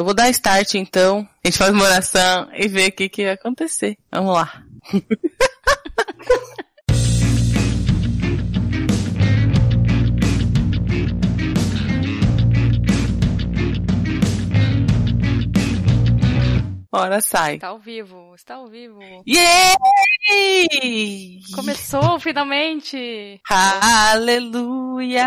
[0.00, 1.28] Eu vou dar start então.
[1.44, 3.98] A gente faz uma oração e vê o que, que vai acontecer.
[4.10, 4.64] Vamos lá.
[16.90, 17.56] Hora sai.
[17.56, 18.98] Está ao vivo, está ao vivo.
[19.28, 19.76] Yay!
[21.54, 23.38] Começou finalmente!
[23.50, 25.26] Aleluia!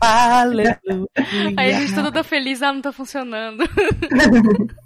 [0.00, 0.80] Aleluia!
[1.56, 3.64] Aí a gente tudo feliz, ah, não tá funcionando.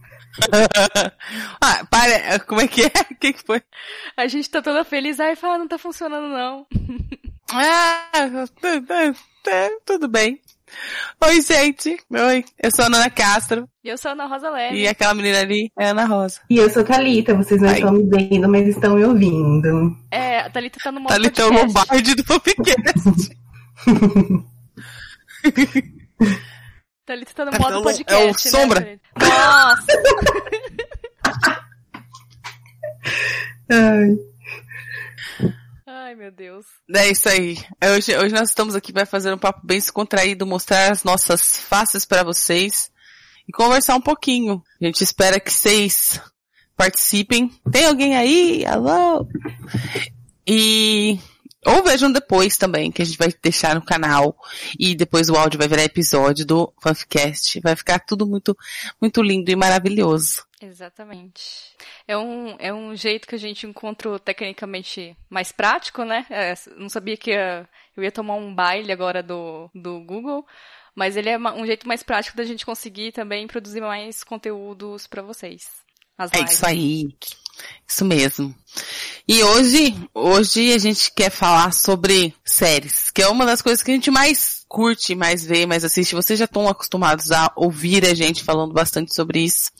[1.60, 2.92] ah, para, como é que é?
[3.10, 3.62] O que, que foi?
[4.16, 6.66] A gente tá toda feliz, aí fala, ah, não tá funcionando não.
[7.52, 8.44] ah,
[9.84, 10.40] tudo bem.
[11.24, 11.98] Oi, gente.
[12.10, 12.44] Oi.
[12.62, 13.66] Eu sou a Ana Castro.
[13.82, 14.76] E eu sou a Ana Rosa Leve.
[14.76, 16.40] E aquela menina ali é a Ana Rosa.
[16.50, 17.34] E eu sou a Thalita.
[17.34, 17.76] Vocês não Ai.
[17.76, 19.96] estão me vendo, mas estão me ouvindo.
[20.10, 21.56] É, a Thalita tá no modo Thalita podcast.
[21.56, 23.38] é o lombarde do podcast.
[27.06, 29.00] Thalita tá no modo é o, podcast, É o né, Sombra.
[29.18, 29.86] Nossa!
[33.70, 34.16] Ai.
[35.86, 36.66] Ai, meu Deus.
[36.94, 37.56] É isso aí.
[37.82, 42.04] Hoje, hoje nós estamos aqui para fazer um papo bem descontraído, mostrar as nossas faces
[42.04, 42.90] para vocês
[43.48, 44.62] e conversar um pouquinho.
[44.80, 46.20] A gente espera que vocês
[46.76, 47.50] participem.
[47.70, 48.66] Tem alguém aí?
[48.66, 49.26] Alô?
[50.46, 51.18] E
[51.68, 54.36] ou vejam depois também, que a gente vai deixar no canal.
[54.78, 57.60] E depois o áudio vai virar episódio do Fanficast.
[57.60, 58.56] Vai ficar tudo muito,
[59.00, 60.46] muito lindo e maravilhoso.
[60.60, 61.76] Exatamente.
[62.06, 66.26] É um, é um jeito que a gente encontrou tecnicamente mais prático, né?
[66.30, 70.44] É, não sabia que ia, eu ia tomar um baile agora do, do Google,
[70.94, 75.22] mas ele é um jeito mais prático da gente conseguir também produzir mais conteúdos para
[75.22, 75.86] vocês.
[76.32, 77.08] É isso aí.
[77.86, 78.54] Isso mesmo.
[79.26, 83.90] E hoje, hoje a gente quer falar sobre séries, que é uma das coisas que
[83.90, 86.14] a gente mais curte, mais vê, mais assiste.
[86.14, 89.70] Vocês já estão acostumados a ouvir a gente falando bastante sobre isso.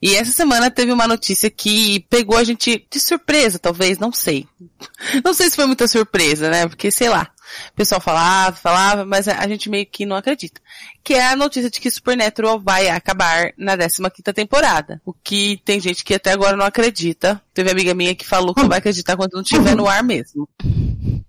[0.00, 4.46] E essa semana teve uma notícia que pegou a gente de surpresa, talvez, não sei.
[5.24, 6.66] Não sei se foi muita surpresa, né?
[6.66, 7.30] Porque, sei lá,
[7.72, 10.60] o pessoal falava, falava, mas a gente meio que não acredita.
[11.02, 15.00] Que é a notícia de que Supernatural vai acabar na 15 quinta temporada.
[15.04, 17.40] O que tem gente que até agora não acredita.
[17.52, 20.48] Teve amiga minha que falou que não vai acreditar quando não estiver no ar mesmo.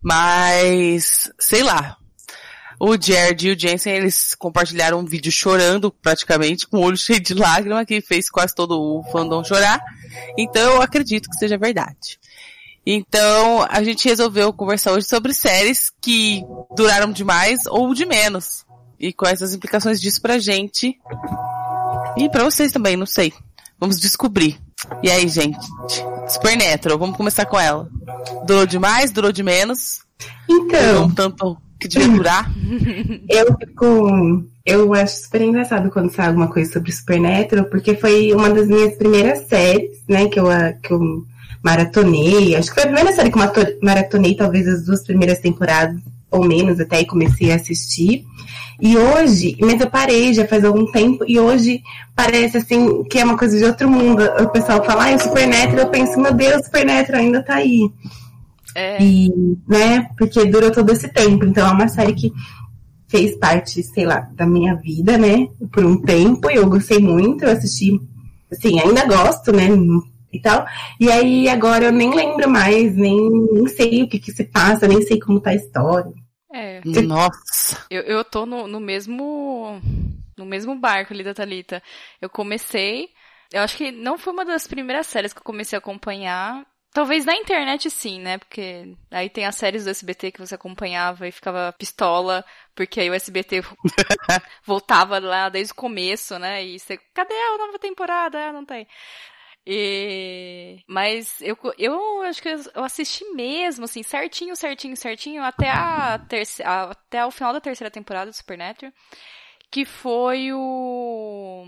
[0.01, 1.97] Mas, sei lá.
[2.79, 7.21] O Jared e o Jensen, eles compartilharam um vídeo chorando, praticamente, com o olho cheio
[7.21, 9.81] de lágrima, que fez quase todo o fandom chorar.
[10.37, 12.19] Então eu acredito que seja verdade.
[12.85, 16.43] Então, a gente resolveu conversar hoje sobre séries que
[16.75, 18.63] duraram demais ou de menos.
[18.99, 20.95] E quais as implicações disso pra gente.
[22.15, 23.33] E pra vocês também, não sei.
[23.79, 24.59] Vamos descobrir.
[25.01, 25.65] E aí, gente?
[26.27, 27.89] Supernatural, vamos começar com ela.
[28.45, 29.11] Durou demais?
[29.11, 30.01] Durou de menos?
[30.47, 31.05] Então.
[31.05, 32.51] Um tanto que devia durar?
[33.27, 34.45] eu fico.
[34.65, 38.95] Eu acho super engraçado quando sai alguma coisa sobre Supernatural, porque foi uma das minhas
[38.95, 40.47] primeiras séries, né, que eu,
[40.81, 41.23] que eu
[41.65, 42.55] maratonei.
[42.55, 45.99] Acho que foi a primeira série que eu maratonei, talvez as duas primeiras temporadas,
[46.29, 48.23] ou menos, até aí comecei a assistir.
[48.79, 51.81] E hoje, mas eu parei já faz algum tempo, e hoje
[52.15, 54.21] parece assim que é uma coisa de outro mundo.
[54.41, 57.89] O pessoal fala, ah, o Supernatural, eu penso, meu Deus, o Supernatural ainda tá aí.
[58.75, 59.01] É.
[59.01, 59.31] E,
[59.67, 61.45] né, porque durou todo esse tempo.
[61.45, 62.31] Então é uma série que
[63.07, 67.43] fez parte, sei lá, da minha vida, né, por um tempo, e eu gostei muito,
[67.43, 67.99] eu assisti,
[68.51, 69.69] assim, ainda gosto, né,
[70.35, 70.65] e tal.
[70.99, 73.17] E aí agora eu nem lembro mais, nem,
[73.51, 76.13] nem sei o que, que se passa, nem sei como tá a história.
[76.55, 76.81] É.
[77.01, 77.85] Nossa.
[77.89, 79.81] Eu, eu tô no, no mesmo.
[80.37, 81.81] No mesmo barco ali da Thalita.
[82.21, 83.09] Eu comecei.
[83.51, 86.65] Eu acho que não foi uma das primeiras séries que eu comecei a acompanhar.
[86.93, 88.37] Talvez na internet sim, né?
[88.37, 93.09] Porque aí tem as séries do SBT que você acompanhava e ficava pistola, porque aí
[93.09, 93.61] o SBT
[94.65, 96.63] voltava lá desde o começo, né?
[96.63, 98.47] E você, cadê a nova temporada?
[98.47, 98.87] Ah, não tem.
[99.65, 100.83] E...
[100.87, 106.91] Mas eu, eu acho que eu assisti mesmo, assim, certinho, certinho, certinho, até, a terceira,
[106.91, 108.93] até o final da terceira temporada do Supernatural.
[109.71, 111.65] Que foi o.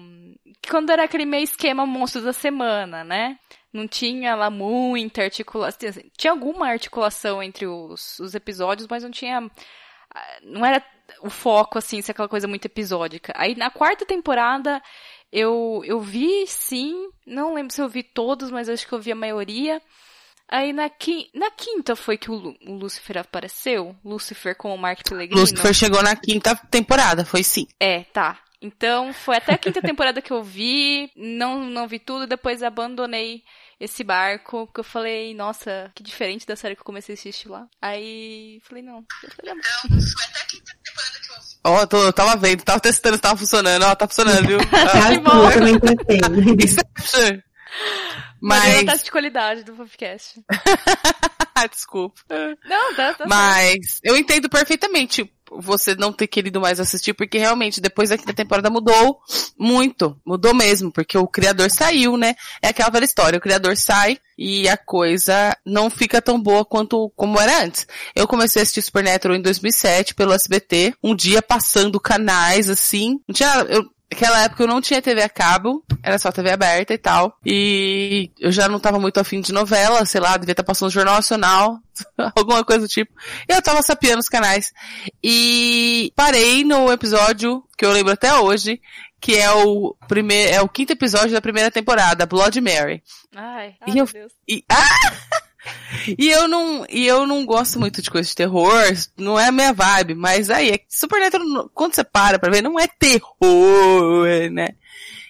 [0.69, 3.39] Quando era aquele meio esquema monstro da semana, né?
[3.73, 5.89] Não tinha lá muita articulação.
[5.89, 9.41] Assim, tinha alguma articulação entre os, os episódios, mas não tinha.
[10.44, 10.81] Não era
[11.21, 13.33] o foco, assim, ser aquela coisa muito episódica.
[13.35, 14.81] Aí na quarta temporada
[15.31, 17.09] eu, eu vi, sim.
[17.25, 19.81] Não lembro se eu vi todos, mas acho que eu vi a maioria.
[20.50, 23.95] Aí na, qui na quinta foi que o, o Lucifer apareceu?
[24.03, 25.41] Lucifer com o Mark Pellegrino?
[25.41, 27.68] Lucifer chegou na quinta temporada, foi sim.
[27.79, 28.39] É, tá.
[28.62, 33.44] Então foi até a quinta temporada que eu vi, não, não vi tudo, depois abandonei
[33.80, 37.50] esse barco, porque eu falei, nossa, que diferente da série que eu comecei a assistir
[37.50, 37.68] lá.
[37.81, 39.06] Aí falei, não.
[39.35, 41.16] Falei, então, foi até a quinta temporada eu.
[41.63, 43.83] Ó, oh, eu tava vendo, tava testando se tava funcionando.
[43.83, 44.59] Ó, tá funcionando, viu?
[44.71, 45.49] Ah, que bom.
[45.49, 45.79] Eu
[46.21, 47.43] também testei.
[48.41, 48.83] Mas...
[48.85, 50.39] teste de qualidade do podcast.
[51.65, 52.21] Desculpa.
[52.68, 57.81] Não, tá, tá Mas eu entendo perfeitamente você não ter querido mais assistir, porque realmente
[57.81, 59.19] depois da quinta temporada mudou
[59.57, 60.19] muito.
[60.25, 62.36] Mudou mesmo, porque o criador saiu, né?
[62.62, 67.12] É aquela velha história, o criador sai e a coisa não fica tão boa quanto
[67.15, 67.88] como era antes.
[68.15, 73.19] Eu comecei a assistir Supernatural em 2007 pelo SBT, um dia passando canais assim.
[73.27, 76.94] Não tinha, eu, Naquela época eu não tinha TV a cabo, era só TV aberta
[76.94, 77.38] e tal.
[77.45, 81.15] E eu já não tava muito afim de novela, sei lá, devia estar passando Jornal
[81.15, 81.80] Nacional,
[82.36, 83.12] alguma coisa do tipo.
[83.48, 84.71] E eu tava sapiando os canais.
[85.21, 88.81] E parei no episódio que eu lembro até hoje,
[89.19, 93.04] que é o primeiro, é o quinto episódio da primeira temporada, Blood Mary.
[93.36, 94.31] Ai, ai e eu, Deus.
[94.48, 95.46] E, ah!
[96.17, 98.83] E eu não, e eu não gosto muito de coisa de terror,
[99.17, 102.79] não é a minha vibe, mas aí, é Supernatural, quando você para pra ver, não
[102.79, 104.69] é terror, né?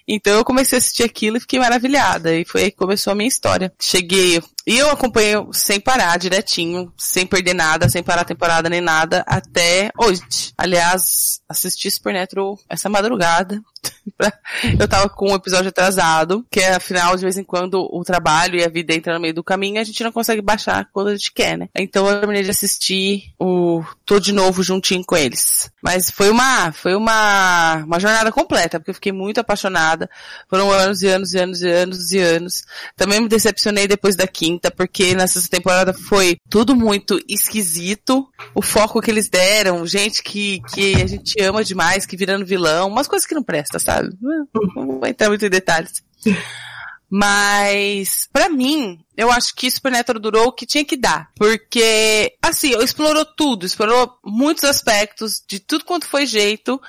[0.07, 2.33] Então eu comecei a assistir aquilo e fiquei maravilhada.
[2.33, 3.73] E foi aí que começou a minha história.
[3.79, 8.81] Cheguei, e eu acompanhei sem parar, direitinho, sem perder nada, sem parar a temporada nem
[8.81, 10.21] nada, até hoje.
[10.57, 13.63] Aliás, assisti Supernatural essa madrugada.
[14.79, 18.59] eu tava com um episódio atrasado, que é, afinal, de vez em quando, o trabalho
[18.59, 21.15] e a vida entram no meio do caminho a gente não consegue baixar quando a
[21.15, 21.69] gente quer, né?
[21.75, 25.69] Então eu terminei de assistir o, tô de novo juntinho com eles.
[25.81, 30.09] Mas foi uma, foi uma, uma jornada completa, porque eu fiquei muito apaixonada.
[30.49, 32.63] Foram anos e anos e anos e anos e anos.
[32.95, 38.27] Também me decepcionei depois da quinta, porque nessa temporada foi tudo muito esquisito.
[38.55, 42.87] O foco que eles deram, gente que, que a gente ama demais, que virando vilão,
[42.87, 43.97] umas coisas que não presta, sabe?
[43.97, 44.17] sabe?
[44.75, 46.03] Não vou entrar muito em detalhes.
[47.09, 51.29] Mas, para mim, eu acho que Supernatural durou o que tinha que dar.
[51.37, 56.81] Porque, assim, explorou tudo, explorou muitos aspectos, de tudo quanto foi jeito,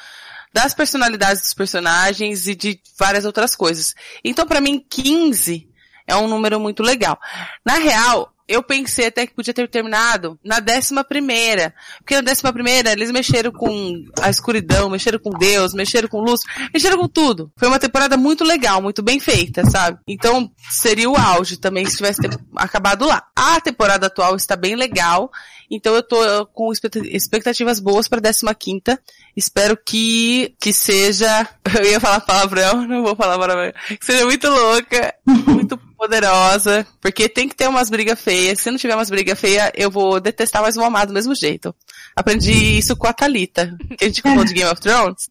[0.53, 3.95] das personalidades dos personagens e de várias outras coisas.
[4.25, 5.68] Então, para mim, 15
[6.09, 7.19] é um número muito legal.
[7.65, 11.75] Na real, eu pensei até que podia ter terminado na décima primeira.
[11.99, 16.41] Porque na décima primeira eles mexeram com a escuridão, mexeram com Deus, mexeram com luz,
[16.73, 17.53] mexeram com tudo.
[17.59, 19.99] Foi uma temporada muito legal, muito bem feita, sabe?
[20.09, 22.23] Então seria o auge também se tivesse
[22.57, 23.23] acabado lá.
[23.37, 25.31] A temporada atual está bem legal,
[25.71, 28.99] então eu tô com expectativas boas para décima quinta.
[29.37, 31.47] Espero que, que seja,
[31.79, 37.29] eu ia falar palavrão, não vou falar palavrão, que seja muito louca, muito poderosa, porque
[37.29, 38.61] tem que ter umas brigas feias.
[38.61, 41.75] Se não tiver umas brigas feias, eu vou detestar, mas vou amar do mesmo jeito.
[42.15, 45.29] Aprendi isso com a Thalita, que a gente falou de Game of Thrones.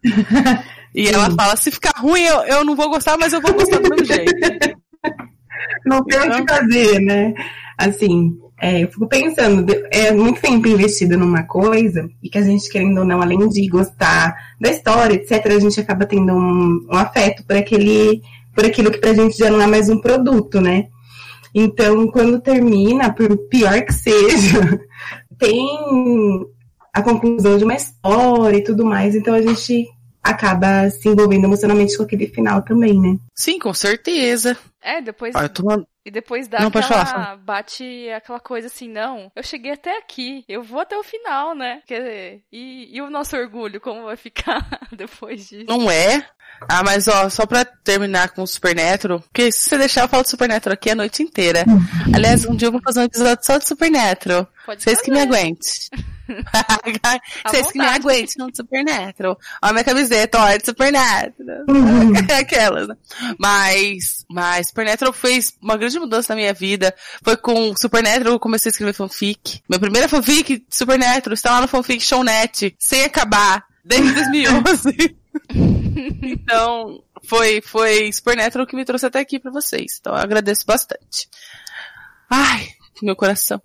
[0.94, 3.80] E ela fala, se ficar ruim, eu, eu não vou gostar, mas eu vou gostar
[3.80, 4.78] do mesmo jeito.
[5.86, 7.34] Não tem o que fazer, né?
[7.78, 12.70] Assim, é, eu fico pensando, é muito tempo investido numa coisa, e que a gente,
[12.70, 16.98] querendo ou não, além de gostar da história, etc., a gente acaba tendo um, um
[16.98, 18.22] afeto por aquele
[18.58, 20.88] por aquilo que pra gente já não é mais um produto, né?
[21.54, 24.82] Então, quando termina, por pior que seja,
[25.38, 25.64] tem
[26.92, 29.88] a conclusão de uma história e tudo mais, então a gente
[30.32, 33.18] acaba se envolvendo emocionalmente com aquele final também, né?
[33.36, 34.58] Sim, com certeza.
[34.82, 35.36] É, depois.
[35.36, 35.64] Ah, tô...
[36.06, 40.46] E depois dá não, aquela, falar, bate aquela coisa assim, não, eu cheguei até aqui,
[40.48, 41.82] eu vou até o final, né?
[41.86, 44.66] Quer dizer, e, e o nosso orgulho, como vai ficar
[44.96, 45.66] depois disso?
[45.68, 46.26] Não é?
[46.70, 50.24] Ah, mas ó, só pra terminar com o Supernatural, porque se você deixar eu falo
[50.24, 51.66] de Supernatural aqui a noite inteira.
[51.68, 52.16] Uhum.
[52.16, 54.48] Aliás, um dia eu vou fazer um episódio só de Supernatural.
[54.66, 55.72] Pode Vocês que me aguentem.
[57.46, 59.38] Vocês que me aguentem no Supernatural.
[59.62, 61.66] Ó, minha camiseta, é de Supernatural.
[61.70, 62.14] Uhum.
[62.40, 62.96] Aquelas, né?
[63.40, 66.94] Mas, mas Supernatural fez uma grande mudança na minha vida.
[67.24, 69.62] Foi com Supernatural que eu comecei a escrever fanfic.
[69.68, 75.18] Minha primeira fanfic, Supernatural, está lá no fanfic Shownet, sem acabar, desde 2011.
[76.24, 79.98] então, foi, foi Supernatural que me trouxe até aqui para vocês.
[80.00, 81.30] Então, eu agradeço bastante.
[82.30, 83.62] Ai, meu coração.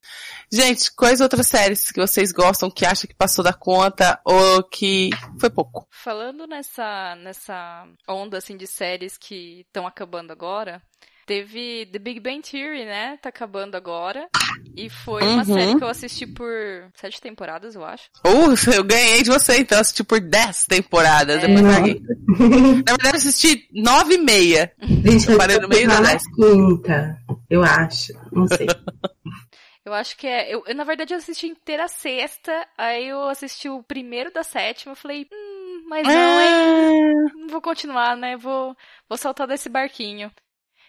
[0.50, 5.10] Gente, quais outras séries que vocês gostam, que acham que passou da conta ou que
[5.38, 5.86] foi pouco?
[5.90, 10.82] Falando nessa, nessa onda, assim, de séries que estão acabando agora,
[11.26, 13.16] Teve The Big Bang Theory, né?
[13.22, 14.28] Tá acabando agora.
[14.76, 15.44] E foi uma uhum.
[15.44, 16.50] série que eu assisti por
[16.94, 18.04] sete temporadas, eu acho.
[18.26, 21.42] Uh, eu ganhei de você, então eu assisti por dez temporadas.
[21.42, 21.46] É.
[21.46, 24.72] Depois Na verdade, eu assisti nove e meia.
[24.82, 26.22] Gente, eu parei no meio da dez.
[26.34, 27.16] quinta,
[27.48, 28.12] eu acho.
[28.32, 28.66] Não sei.
[29.84, 30.54] Eu acho que é.
[30.54, 34.42] Eu, eu, na verdade, eu assisti inteira a sexta, aí eu assisti o primeiro da
[34.44, 37.30] sétima, eu falei, hum, mas não, hein?
[37.34, 37.38] É.
[37.38, 38.36] Não vou continuar, né?
[38.36, 38.76] Vou,
[39.08, 40.30] vou saltar desse barquinho.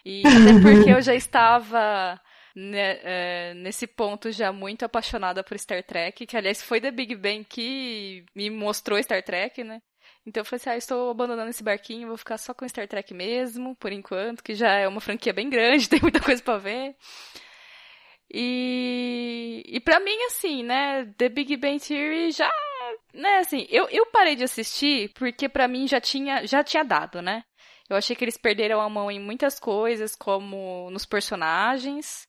[0.06, 2.20] E até porque eu já estava
[2.56, 7.16] né, é, nesse ponto já muito apaixonada por Star Trek, que aliás foi The Big
[7.16, 9.82] Bang que me mostrou Star Trek, né?
[10.26, 13.14] Então eu falei assim, ah, estou abandonando esse barquinho, vou ficar só com Star Trek
[13.14, 16.96] mesmo, por enquanto, que já é uma franquia bem grande, tem muita coisa para ver.
[18.32, 22.52] E, e para mim, assim, né, The Big Bang Theory já,
[23.14, 27.22] né, assim, eu, eu parei de assistir porque para mim já tinha, já tinha dado,
[27.22, 27.44] né?
[27.90, 32.28] Eu achei que eles perderam a mão em muitas coisas, como nos personagens.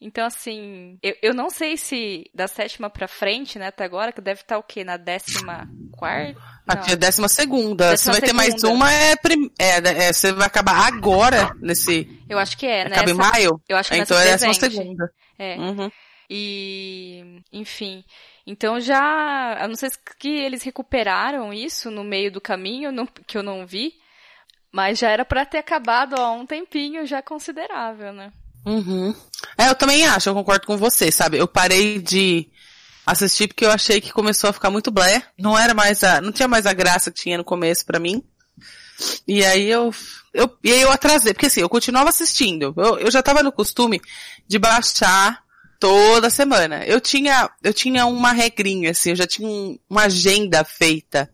[0.00, 4.20] Então, assim, eu, eu não sei se da sétima pra frente, né, até agora, que
[4.20, 4.82] deve estar o quê?
[4.82, 6.40] Na décima quarta?
[6.66, 7.90] Aqui é décima segunda.
[7.90, 8.44] Décima você vai segunda.
[8.44, 9.50] ter mais uma, é, prim...
[9.58, 12.08] é, é, você vai acabar agora nesse.
[12.28, 12.96] Eu acho que é, né?
[12.96, 13.60] Acaba em maio?
[13.68, 15.12] Eu acho que Então é décima segunda.
[15.38, 15.56] É.
[15.56, 15.90] Uhum.
[16.30, 18.02] E, enfim.
[18.46, 23.36] Então já, a não ser que eles recuperaram isso no meio do caminho, não, que
[23.36, 23.92] eu não vi,
[24.72, 28.32] mas já era para ter acabado há um tempinho já considerável, né?
[28.64, 29.14] Uhum.
[29.56, 31.38] É, eu também acho, eu concordo com você, sabe?
[31.38, 32.48] Eu parei de
[33.06, 35.22] assistir porque eu achei que começou a ficar muito blé.
[35.38, 38.22] Não era mais a, não tinha mais a graça que tinha no começo para mim.
[39.26, 39.94] E aí eu,
[40.34, 42.74] eu, e aí eu atrasei, porque assim, eu continuava assistindo.
[42.76, 44.00] Eu, eu já tava no costume
[44.46, 45.42] de baixar
[45.78, 46.84] toda semana.
[46.84, 51.30] Eu tinha, eu tinha uma regrinha, assim, eu já tinha um, uma agenda feita.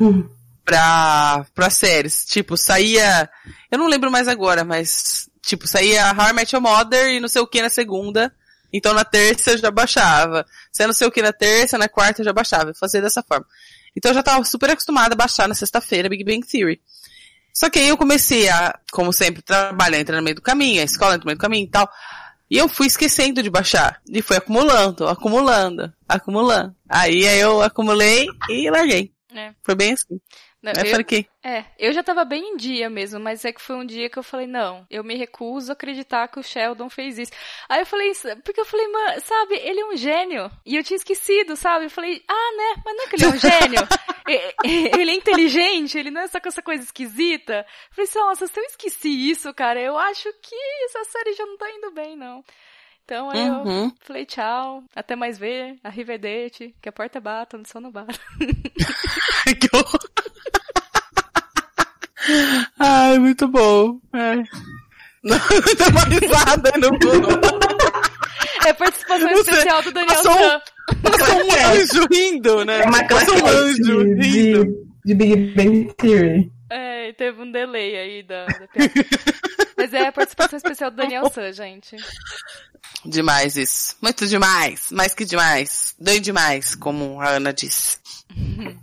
[0.00, 0.26] Hum
[0.70, 2.24] pra, pra séries.
[2.24, 3.28] Tipo, saía.
[3.70, 5.28] Eu não lembro mais agora, mas.
[5.42, 8.32] Tipo, saía How I Met Your Mother e não sei o que na segunda.
[8.72, 10.46] Então na terça eu já baixava.
[10.72, 12.70] Se não sei o que na terça, na quarta eu já baixava.
[12.70, 13.46] Eu fazia dessa forma.
[13.96, 16.80] Então eu já tava super acostumada a baixar na sexta-feira Big Bang Theory.
[17.52, 20.84] Só que aí eu comecei a, como sempre, trabalhar, entrar no meio do caminho, a
[20.84, 21.90] escola entra no meio do caminho e tal.
[22.48, 24.00] E eu fui esquecendo de baixar.
[24.08, 26.74] E fui acumulando, acumulando, acumulando.
[26.88, 29.12] Aí, aí eu acumulei e larguei.
[29.34, 29.52] É.
[29.62, 30.20] Foi bem assim.
[30.62, 31.26] Não, eu, falei que...
[31.42, 34.18] É, eu já tava bem em dia mesmo, mas é que foi um dia que
[34.18, 37.32] eu falei, não, eu me recuso a acreditar que o Sheldon fez isso.
[37.66, 38.12] Aí eu falei,
[38.44, 40.50] porque eu falei, mano, sabe, ele é um gênio.
[40.66, 41.86] E eu tinha esquecido, sabe?
[41.86, 43.88] Eu falei, ah, né, mas não é que ele é um gênio.
[44.94, 47.66] ele é inteligente, ele não é só com essa coisa esquisita.
[47.96, 51.56] Eu falei, nossa, se eu esqueci isso, cara, eu acho que essa série já não
[51.56, 52.44] tá indo bem, não.
[53.10, 53.86] Então aí uhum.
[53.86, 58.12] eu falei tchau, até mais ver, arrivedete, que a porta bata, no bata.
[59.58, 60.19] que horror.
[63.10, 63.98] Ai, muito bom.
[64.12, 64.36] É.
[65.22, 65.36] Não,
[65.76, 66.90] deu uma risada no
[68.64, 70.60] É participação especial do Daniel passou, Chan.
[71.02, 72.82] Passou um anjo rindo, né?
[72.82, 74.64] É uma classe um anjo de, rindo.
[74.64, 76.52] De, de Big Bang Theory.
[76.70, 78.68] É, teve um delay aí da, da
[79.76, 81.96] Mas é a participação especial do Daniel San, gente.
[83.04, 83.96] Demais isso.
[84.00, 84.92] Muito demais.
[84.92, 85.96] Mais que demais.
[85.98, 87.98] Doido demais, como a Ana disse.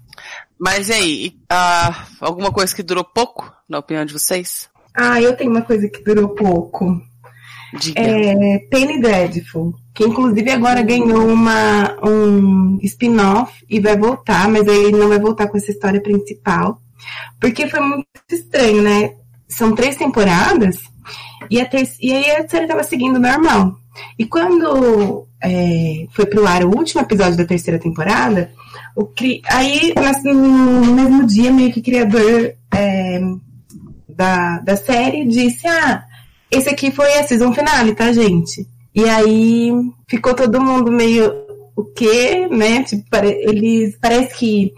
[0.60, 4.70] Mas e aí, uh, alguma coisa que durou pouco, na opinião de vocês?
[4.94, 7.00] Ah, eu tenho uma coisa que durou pouco.
[7.80, 8.02] Diga.
[8.02, 14.92] É Penny Dreadful, que inclusive agora ganhou uma, um spin-off e vai voltar, mas aí
[14.92, 16.82] não vai voltar com essa história principal.
[17.40, 19.14] Porque foi muito estranho, né?
[19.48, 20.78] São três temporadas
[21.50, 21.70] e, a
[22.02, 23.76] e aí a série tava seguindo normal.
[24.18, 28.52] E quando é, foi pro ar o último episódio da terceira temporada,
[28.96, 29.42] o cri...
[29.50, 29.94] Aí,
[30.24, 33.20] no mesmo dia, meio que o criador é,
[34.08, 36.04] da, da série disse: Ah,
[36.50, 38.68] esse aqui foi a season finale, tá, gente?
[38.96, 39.72] E aí
[40.10, 41.32] ficou todo mundo meio.
[41.76, 42.48] O quê?
[42.50, 42.84] Né?
[42.84, 43.98] Tipo, eles.
[44.02, 44.74] Parece que.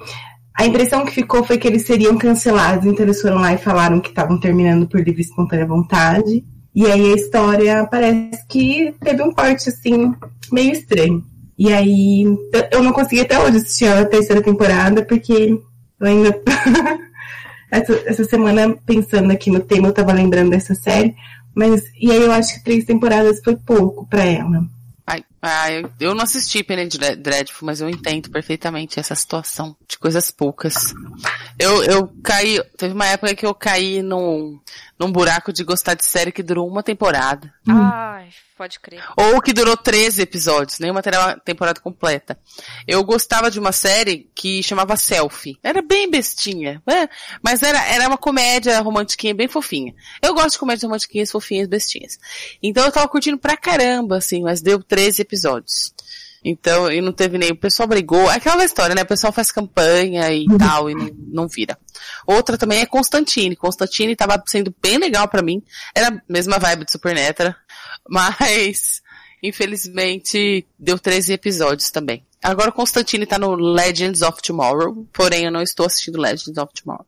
[0.54, 4.02] A impressão que ficou foi que eles seriam cancelados, então eles foram lá e falaram
[4.02, 6.44] que estavam terminando por livre e espontânea vontade.
[6.76, 10.14] E aí a história parece que teve um corte assim,
[10.52, 11.24] meio estranho.
[11.60, 12.24] E aí,
[12.72, 15.60] eu não consegui até hoje assistir a terceira temporada, porque
[16.00, 16.30] eu ainda.
[17.70, 21.14] essa, essa semana, pensando aqui no tema, eu tava lembrando dessa série.
[21.54, 24.64] Mas, e aí eu acho que três temporadas foi pouco pra ela.
[25.06, 30.32] Ai, ai, eu não assisti Penny Dreadful, mas eu entendo perfeitamente essa situação de coisas
[30.32, 30.94] poucas.
[31.60, 34.60] Eu, eu caí, teve uma época que eu caí num,
[34.98, 37.54] num buraco de gostar de série que durou uma temporada.
[37.68, 39.02] Ai, Pode crer.
[39.16, 41.02] Ou que durou 13 episódios, nenhuma
[41.46, 42.38] temporada completa.
[42.86, 45.58] Eu gostava de uma série que chamava Selfie.
[45.64, 47.08] Era bem bestinha, né?
[47.42, 49.96] mas era, era uma comédia romantiquinha bem fofinha.
[50.22, 52.20] Eu gosto de comédias romantiquinhas, fofinhas, bestinhas.
[52.62, 55.94] Então eu tava curtindo pra caramba, assim, mas deu 13 episódios.
[56.44, 59.52] Então, e não teve nem, o pessoal brigou, é aquela história, né, o pessoal faz
[59.52, 60.58] campanha e uhum.
[60.58, 61.78] tal, e não, não vira.
[62.26, 65.62] Outra também é Constantine, Constantine tava sendo bem legal para mim,
[65.94, 67.54] era a mesma vibe de Supernatural,
[68.08, 69.02] mas,
[69.44, 72.26] infelizmente, deu 13 episódios também.
[72.42, 77.06] Agora Constantine tá no Legends of Tomorrow, porém eu não estou assistindo Legends of Tomorrow.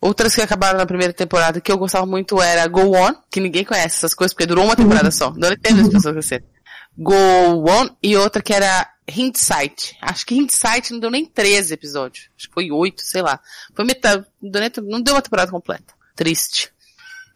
[0.00, 3.64] Outras que acabaram na primeira temporada que eu gostava muito era Go On, que ninguém
[3.64, 5.32] conhece essas coisas, porque durou uma temporada só.
[5.32, 6.55] Não teve as pessoas conhecerem.
[6.96, 7.14] Go
[7.68, 9.96] On e outra que era Hindsight.
[10.00, 12.28] Acho que Hindsight não deu nem 13 episódios.
[12.36, 13.38] Acho que foi 8, sei lá.
[13.74, 15.94] Foi metade, não deu uma temporada completa.
[16.14, 16.70] Triste.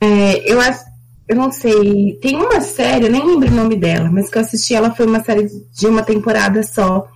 [0.00, 0.82] É, eu acho,
[1.28, 4.42] eu não sei, tem uma série, eu nem lembro o nome dela, mas que eu
[4.42, 7.06] assisti, ela foi uma série de uma temporada só.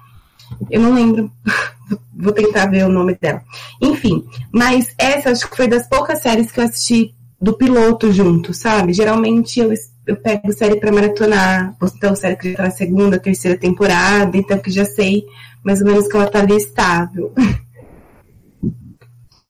[0.70, 1.32] Eu não lembro,
[2.14, 3.42] vou tentar ver o nome dela.
[3.80, 8.54] Enfim, mas essa acho que foi das poucas séries que eu assisti do piloto junto,
[8.54, 8.92] sabe?
[8.92, 9.72] Geralmente eu,
[10.06, 14.58] eu pego série para maratonar, então série que já tá na segunda, terceira temporada, então
[14.58, 15.25] que já sei
[15.64, 17.32] mais ou menos que ela tá ali estável.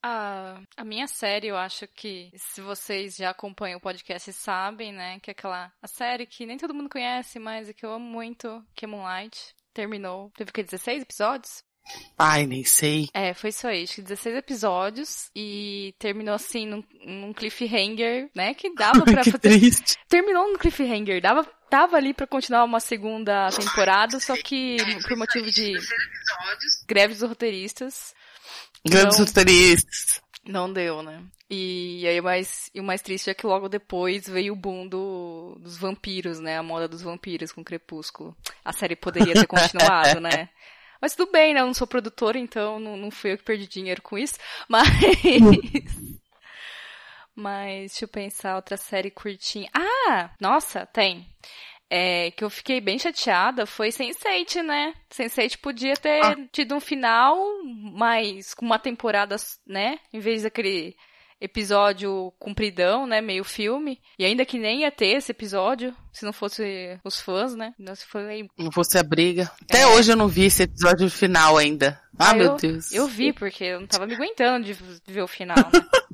[0.01, 5.19] A, a minha série, eu acho que se vocês já acompanham o podcast sabem, né,
[5.19, 8.05] que é aquela a série que nem todo mundo conhece, mas é que eu amo
[8.05, 9.55] muito, que é Moonlight.
[9.73, 10.31] Terminou.
[10.37, 11.63] Teve que, 16 episódios?
[12.17, 13.09] Ai, nem sei.
[13.13, 13.83] É, foi isso aí.
[13.83, 18.53] Acho que 16 episódios e terminou assim num, num cliffhanger, né?
[18.53, 19.39] Que dava pra que fazer.
[19.39, 19.97] Triste.
[20.07, 21.21] Terminou no cliffhanger.
[21.21, 24.77] Dava, tava ali pra continuar uma segunda temporada, só que
[25.07, 25.73] por motivo de
[26.87, 28.13] greves dos roteiristas.
[28.87, 29.25] Grandes Não.
[29.25, 30.21] roteiristas.
[30.47, 31.23] Não deu, né?
[31.49, 34.87] E aí o mais, e o mais triste é que logo depois veio o boom
[34.87, 36.57] do, dos vampiros, né?
[36.57, 38.35] A moda dos vampiros com Crepúsculo.
[38.63, 40.49] A série poderia ter continuado, né?
[41.01, 41.59] Mas tudo bem, né?
[41.61, 44.35] Eu não sou produtora, então não, não fui eu que perdi dinheiro com isso.
[44.69, 44.85] Mas.
[47.35, 49.69] Mas deixa eu pensar, outra série curtinha.
[49.73, 50.29] Ah!
[50.39, 51.27] Nossa, tem.
[51.89, 54.93] É, que eu fiquei bem chateada foi Sense8, né?
[55.13, 56.35] Sense8 podia ter Ah.
[56.51, 57.37] tido um final,
[57.93, 59.35] mas com uma temporada,
[59.67, 59.99] né?
[60.11, 60.95] Em vez daquele
[61.41, 63.21] episódio compridão, né?
[63.21, 64.01] Meio filme.
[64.17, 67.73] E ainda que nem ia ter esse episódio, se não fosse os fãs, né?
[67.77, 69.51] Nossa, foi Não fosse a briga.
[69.63, 69.87] Até É.
[69.87, 71.99] hoje eu não vi esse episódio final ainda.
[72.17, 72.91] Ah, Ah, meu eu, Deus.
[72.93, 74.73] Eu vi, porque eu não tava me aguentando de
[75.07, 75.63] ver o final, né?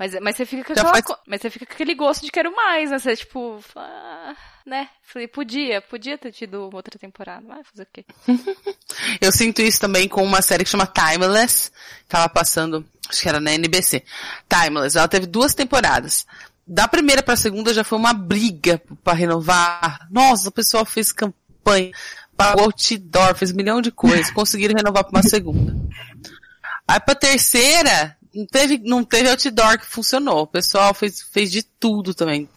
[0.00, 2.56] Mas, mas você fica com aquela, faz- mas você fica com aquele gosto de quero
[2.56, 2.98] mais, né?
[2.98, 4.88] Você, tipo, ah, né?
[5.02, 7.46] Falei, podia, podia ter tido outra temporada.
[7.46, 8.06] Vai fazer o quê?
[9.20, 11.70] Eu sinto isso também com uma série que chama Timeless.
[12.08, 14.02] Tava passando, acho que era na NBC.
[14.48, 14.96] Timeless.
[14.96, 16.26] Ela teve duas temporadas.
[16.66, 20.08] Da primeira pra segunda já foi uma briga pra renovar.
[20.10, 21.90] Nossa, o pessoal fez campanha,
[22.34, 25.76] pagou outdoor, fez um milhão de coisas, conseguiram renovar pra uma segunda.
[26.88, 30.42] Aí pra terceira, não teve, não teve outdoor que funcionou.
[30.42, 32.48] O pessoal fez, fez de tudo também.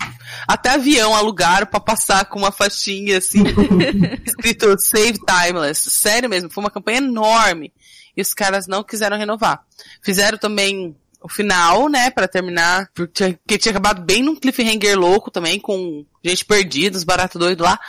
[0.47, 3.43] Até avião alugaram pra passar com uma faixinha assim,
[4.25, 5.89] escrito Save Timeless.
[5.89, 7.73] Sério mesmo, foi uma campanha enorme.
[8.15, 9.63] E os caras não quiseram renovar.
[10.01, 14.99] Fizeram também o final, né, pra terminar, porque tinha, porque tinha acabado bem num cliffhanger
[14.99, 17.79] louco também, com gente perdida, os baratos doidos lá.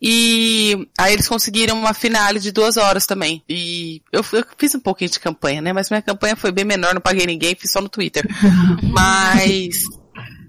[0.00, 3.42] E aí eles conseguiram uma finale de duas horas também.
[3.48, 5.72] E eu, eu fiz um pouquinho de campanha, né?
[5.72, 8.24] Mas minha campanha foi bem menor, não paguei ninguém, fiz só no Twitter.
[8.82, 9.82] Mas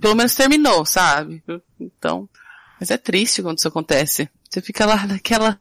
[0.01, 1.43] pelo menos terminou, sabe?
[1.79, 2.29] Então,
[2.79, 4.29] mas é triste quando isso acontece.
[4.49, 5.60] Você fica lá naquela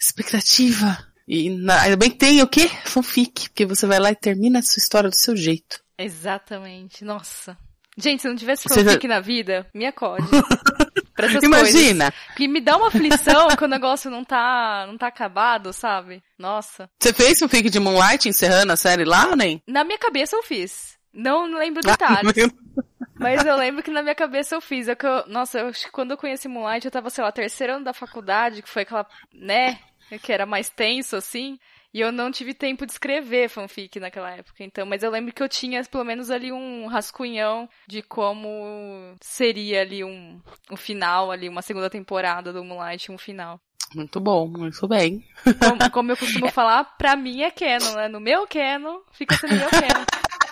[0.00, 0.96] expectativa.
[1.26, 2.70] E na, ainda bem que tem o quê?
[2.86, 5.80] Fanfic, porque você vai lá e termina a sua história do seu jeito.
[5.98, 7.04] Exatamente.
[7.04, 7.56] Nossa.
[7.98, 10.26] Gente, se não tivesse Você já- fanfic na vida, me acode.
[11.18, 12.34] pra essas Imagina, coisas.
[12.36, 16.22] Que me dá uma aflição que o negócio não tá, não tá acabado, sabe?
[16.38, 16.88] Nossa.
[16.98, 19.60] você fez fanfic de Moonlight encerrando a série lá nem?
[19.66, 20.96] Na minha cabeça eu fiz.
[21.12, 22.32] Não lembro Ah, detalhes.
[22.36, 22.52] meu-
[23.18, 24.86] Mas eu lembro que na minha cabeça eu fiz.
[24.86, 27.32] É que eu, nossa, eu acho que quando eu conheci Moonlight, eu tava, sei lá,
[27.32, 29.04] terceiro ano da faculdade, que foi aquela,
[29.34, 29.78] né,
[30.22, 31.58] que era mais tenso, assim.
[31.92, 34.62] E eu não tive tempo de escrever fanfic naquela época.
[34.62, 39.80] Então, mas eu lembro que eu tinha pelo menos ali um rascunhão de como seria
[39.80, 43.58] ali um, um final ali, uma segunda temporada do Moonlight, um final.
[43.94, 45.24] Muito bom, muito bem.
[45.42, 48.08] Como, como eu costumo falar, pra mim é canon, né?
[48.08, 50.04] No meu canon, fica sendo meu canon.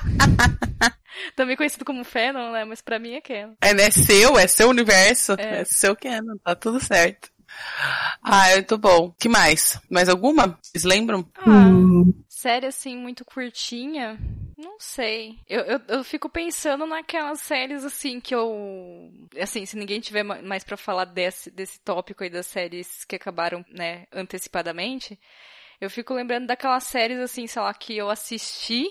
[1.35, 2.65] Também conhecido como Fanon, né?
[2.65, 3.55] Mas pra mim é canon.
[3.61, 3.91] É, né?
[3.91, 5.61] Seu, é seu universo, É.
[5.61, 7.31] é, seu canon, tá tudo certo.
[8.23, 9.13] Ah, muito bom.
[9.19, 9.79] que mais?
[9.91, 10.59] Mais alguma?
[10.63, 11.25] Vocês lembram?
[11.37, 14.19] Ah, Hum, série assim, muito curtinha?
[14.57, 15.39] Não sei.
[15.47, 19.11] Eu, eu, eu fico pensando naquelas séries assim que eu.
[19.41, 23.17] Assim, se ninguém tiver ma- mais pra falar desse, desse tópico aí das séries que
[23.17, 25.19] acabaram, né, antecipadamente,
[25.81, 28.89] eu fico lembrando daquelas séries assim, sei lá, que eu assisti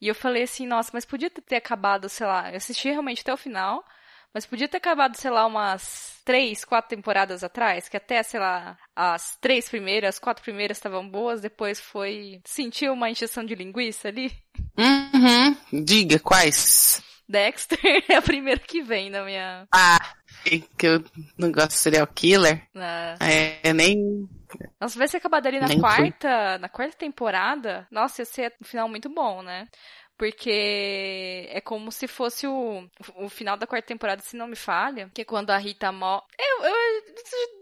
[0.00, 3.32] e eu falei assim, nossa, mas podia ter acabado, sei lá, eu assisti realmente até
[3.34, 3.84] o final.
[4.32, 8.78] Mas podia ter acabado, sei lá, umas três, quatro temporadas atrás, que até, sei lá,
[8.94, 12.40] as três primeiras, as quatro primeiras estavam boas, depois foi.
[12.46, 14.30] Sentiu uma encheção de linguiça ali.
[14.78, 15.84] Uhum.
[15.84, 17.02] Diga quais.
[17.28, 19.66] Dexter é a primeira que vem na minha.
[19.72, 20.14] Ah,
[20.76, 21.04] que eu
[21.38, 22.66] não gosto de serial killer.
[22.74, 23.16] Na...
[23.20, 24.28] É, nem.
[24.80, 25.88] Nossa, se tivesse acabado ali na Nem fui.
[25.88, 26.58] quarta.
[26.58, 29.68] Na quarta temporada, nossa, ia ser um final muito bom, né?
[30.20, 35.10] Porque é como se fosse o, o final da quarta temporada, se não me falha,
[35.14, 36.24] que é quando a Rita morre.
[36.38, 36.74] Eu, eu,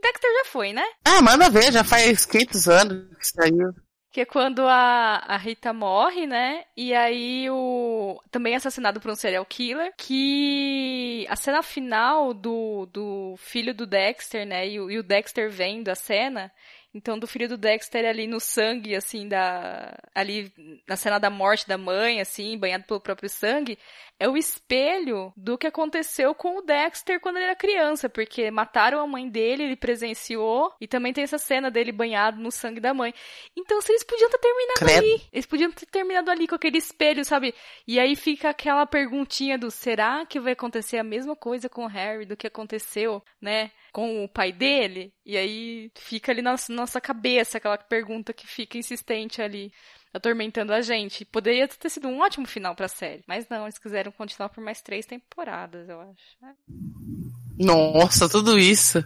[0.02, 0.82] Dexter já foi, né?
[1.04, 3.72] Ah, manda ver, já faz 500 anos que saiu.
[4.10, 6.64] Que é quando a, a Rita morre, né?
[6.76, 8.20] E aí o.
[8.28, 9.92] Também é assassinado por um serial killer.
[9.96, 14.68] Que a cena final do, do filho do Dexter, né?
[14.68, 16.50] E o, e o Dexter vendo a cena.
[16.94, 19.96] Então, do filho do Dexter ali no sangue, assim, da.
[20.14, 20.52] Ali
[20.86, 23.78] na cena da morte da mãe, assim, banhado pelo próprio sangue,
[24.20, 29.00] é o espelho do que aconteceu com o Dexter quando ele era criança, porque mataram
[29.00, 32.92] a mãe dele, ele presenciou, e também tem essa cena dele banhado no sangue da
[32.92, 33.14] mãe.
[33.56, 34.98] Então, se eles podiam ter terminado Credo.
[34.98, 35.22] ali.
[35.32, 37.54] Eles podiam ter terminado ali com aquele espelho, sabe?
[37.86, 41.88] E aí fica aquela perguntinha do será que vai acontecer a mesma coisa com o
[41.88, 43.70] Harry do que aconteceu, né?
[43.92, 45.12] Com o pai dele?
[45.24, 49.72] E aí fica ali na nossa cabeça aquela pergunta que fica insistente ali
[50.12, 51.24] atormentando a gente.
[51.24, 53.22] Poderia ter sido um ótimo final pra série.
[53.26, 56.44] Mas não, eles quiseram continuar por mais três temporadas, eu acho.
[56.44, 59.04] É, Nossa, tudo isso.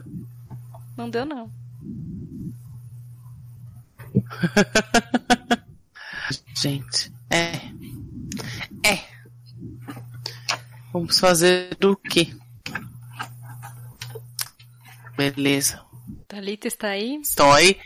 [0.96, 1.50] Não deu, não.
[6.54, 7.52] Gente, é.
[8.88, 8.98] É.
[10.92, 12.34] Vamos fazer o quê?
[15.16, 15.82] Beleza.
[16.28, 17.16] Thalita está aí?
[17.22, 17.76] Estão aí?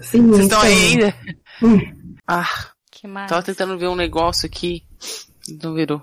[0.00, 1.14] Sim, Vocês estão aí ainda?
[1.62, 1.99] Hum.
[2.32, 2.48] Ah,
[2.92, 3.28] Que mais?
[3.28, 4.84] tava tentando ver um negócio aqui.
[5.62, 6.00] Não virou.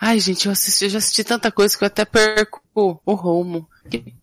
[0.00, 3.66] Ai, gente, eu assisti, eu já assisti tanta coisa que eu até perco o rumo.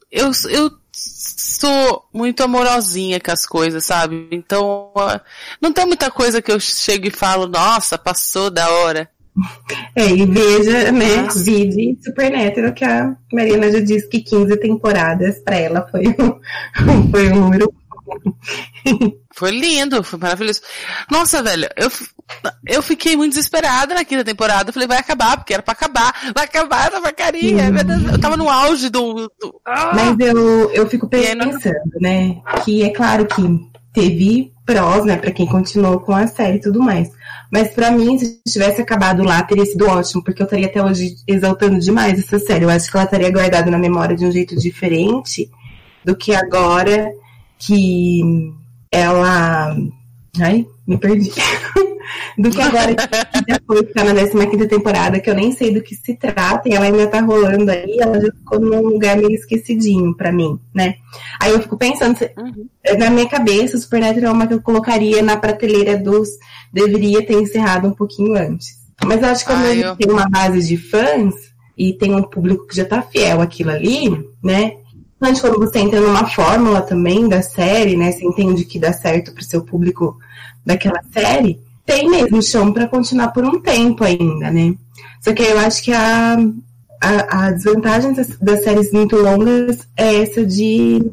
[0.09, 4.29] Eu, eu sou muito amorosinha com as coisas, sabe?
[4.31, 5.19] Então, ah,
[5.61, 9.09] não tem muita coisa que eu chego e falo, nossa, passou da hora.
[9.95, 11.41] É, e veja, né, Nossa.
[11.43, 16.39] vide Supernatural, que a Mariana já disse que 15 temporadas pra ela foi um,
[17.11, 17.73] foi um número.
[19.33, 20.61] Foi lindo, foi maravilhoso.
[21.09, 21.89] Nossa, velho, eu,
[22.67, 24.69] eu fiquei muito desesperada na quinta temporada.
[24.69, 26.13] Eu falei, vai acabar, porque era pra acabar.
[26.35, 27.71] Vai acabar essa.
[27.71, 29.31] Meu Deus, eu tava no auge do.
[29.39, 29.91] do- Ah!
[29.95, 31.09] Mas eu, eu fico não-
[31.51, 33.41] pensando, né, que é claro que
[33.93, 37.09] teve prós, né, pra quem continuou com a série e tudo mais.
[37.51, 41.15] Mas pra mim, se tivesse acabado lá, teria sido ótimo, porque eu estaria até hoje
[41.27, 42.65] exaltando demais essa série.
[42.65, 45.49] Eu acho que ela estaria guardada na memória de um jeito diferente
[46.03, 47.09] do que agora
[47.65, 48.21] que
[48.91, 49.75] ela.
[50.39, 51.31] Ai, me perdi.
[52.37, 55.81] do que agora que já foi ficar na 15 temporada, que eu nem sei do
[55.81, 59.31] que se trata, e ela ainda tá rolando aí, ela já ficou num lugar meio
[59.33, 60.95] esquecidinho pra mim, né?
[61.41, 62.97] Aí eu fico pensando, Uhum.
[62.97, 66.29] na minha cabeça, o Supernatural é uma que eu colocaria na prateleira dos.
[66.73, 68.67] Deveria ter encerrado um pouquinho antes.
[69.05, 71.33] Mas eu acho que quando Ah, a gente eu- tem uma base de fãs
[71.77, 74.09] e tem um público que já tá fiel àquilo ali,
[74.43, 74.73] né?
[75.21, 78.11] Quando você entra numa fórmula também da série, né?
[78.11, 80.17] Você entende que dá certo pro seu público
[80.65, 84.73] daquela série, tem mesmo chão pra continuar por um tempo ainda, né?
[85.21, 86.37] Só que eu acho que a,
[86.99, 91.11] a, a desvantagem das, das séries muito longas é essa de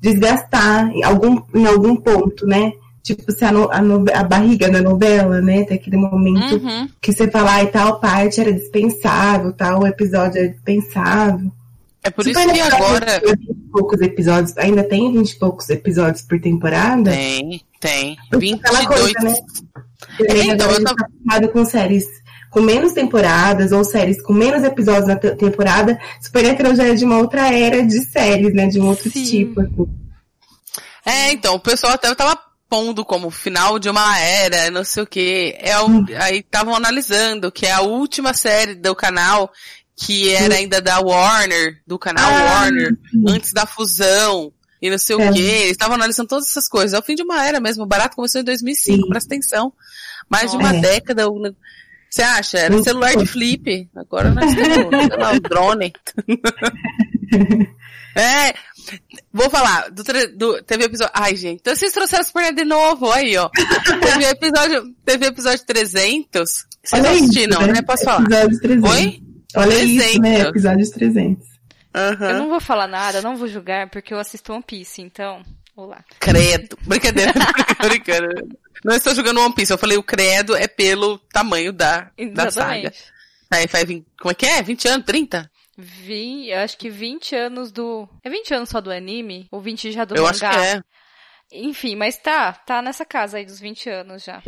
[0.00, 2.72] desgastar em algum, em algum ponto, né?
[3.02, 5.64] Tipo, se a, no- a, nove- a barriga da novela, né?
[5.64, 6.86] Tem aquele momento Uhum.
[7.00, 11.50] que você fala, ai, tal parte era dispensável, tal episódio era dispensável.
[12.08, 13.20] É por isso que agora.
[13.20, 17.10] tem 20 e poucos episódios, ainda tem 20 e poucos episódios por temporada.
[17.10, 18.16] Tem, tem.
[18.30, 19.12] Porque aquela 22.
[19.12, 19.34] coisa, né?
[20.18, 22.06] Também então, eu gente tá acostumado com séries
[22.50, 26.00] com menos temporadas ou séries com menos episódios na te- temporada.
[26.20, 28.66] Supernatural já é de uma outra era de séries, né?
[28.66, 29.22] De um outro Sim.
[29.24, 29.60] tipo.
[29.60, 29.86] assim.
[31.04, 35.06] É, então, o pessoal até tava pondo como final de uma era, não sei o
[35.06, 35.56] que.
[35.58, 39.50] É o, aí estavam analisando que é a última série do canal
[40.00, 42.96] que era ainda da Warner, do canal Ah, Warner,
[43.28, 44.52] antes da fusão.
[44.80, 45.30] E não sei É.
[45.30, 45.40] o que.
[45.40, 46.92] Eles estavam analisando todas essas coisas.
[46.94, 47.82] É o fim de uma era mesmo.
[47.82, 49.08] O barato começou em 2005, Sim.
[49.08, 49.72] presta atenção.
[50.30, 50.80] Mais de uma É.
[50.80, 51.24] década.
[52.08, 52.58] Você acha?
[52.58, 53.88] Era celular de flip.
[53.96, 55.92] Agora nós temos, sei lá, o drone.
[58.16, 58.54] é.
[59.32, 60.02] Vou falar, do,
[60.36, 61.12] do- teve episódio.
[61.14, 63.48] Ai, gente, então vocês trouxeram Super de novo, aí, ó.
[64.00, 66.66] teve episódio, teve episódio 300.
[66.82, 67.82] Vocês não Olha isso, assistiram, né?
[67.82, 68.22] Posso falar?
[68.24, 68.90] Episódios 300.
[68.90, 69.22] Oi?
[69.56, 70.34] Olha isso, né?
[70.44, 70.50] 300.
[70.50, 71.48] Episódios 300.
[71.94, 72.30] Aham.
[72.30, 75.42] Eu não vou falar nada, não vou julgar, porque eu assisto One Piece, então.
[75.74, 76.04] Olá.
[76.20, 76.76] Credo.
[76.86, 77.32] Brincadeira.
[77.80, 78.44] Brincadeira.
[78.84, 79.72] Não estou jogando One Piece.
[79.72, 82.92] Eu falei o credo é pelo tamanho da, da saga.
[83.50, 84.62] Aí faz 20, como é que é?
[84.62, 85.06] 20 anos?
[85.06, 85.50] 30?
[85.78, 88.08] Vi, eu acho que 20 anos do.
[88.22, 89.46] É 20 anos só do anime?
[89.50, 90.30] Ou 20 já do eu mangá?
[90.30, 90.82] acho que é.
[91.50, 94.42] Enfim, mas tá, tá nessa casa aí dos 20 anos já.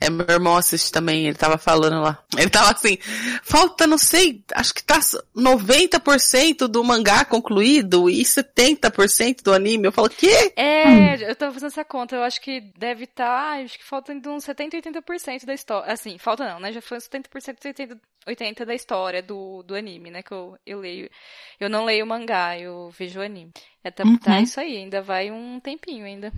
[0.00, 2.22] é, meu irmão assiste também, ele tava falando lá.
[2.38, 2.98] Ele tava assim,
[3.42, 5.00] falta, não sei, acho que tá
[5.36, 9.88] 90% do mangá concluído e 70% do anime.
[9.88, 10.52] Eu falo, quê?
[10.56, 11.14] É, hum.
[11.14, 14.44] eu tava fazendo essa conta, eu acho que deve estar, tá, acho que falta uns
[14.44, 15.92] 70, 80% da história.
[15.92, 16.72] Assim, falta não, né?
[16.72, 20.22] Já foi uns 70%, 80%, 80 da história do, do anime, né?
[20.22, 21.08] Que eu, eu leio.
[21.60, 23.52] Eu não leio o mangá, eu vejo o anime.
[23.82, 24.16] É, tá, uhum.
[24.16, 26.32] tá isso aí, ainda vai um tempinho ainda.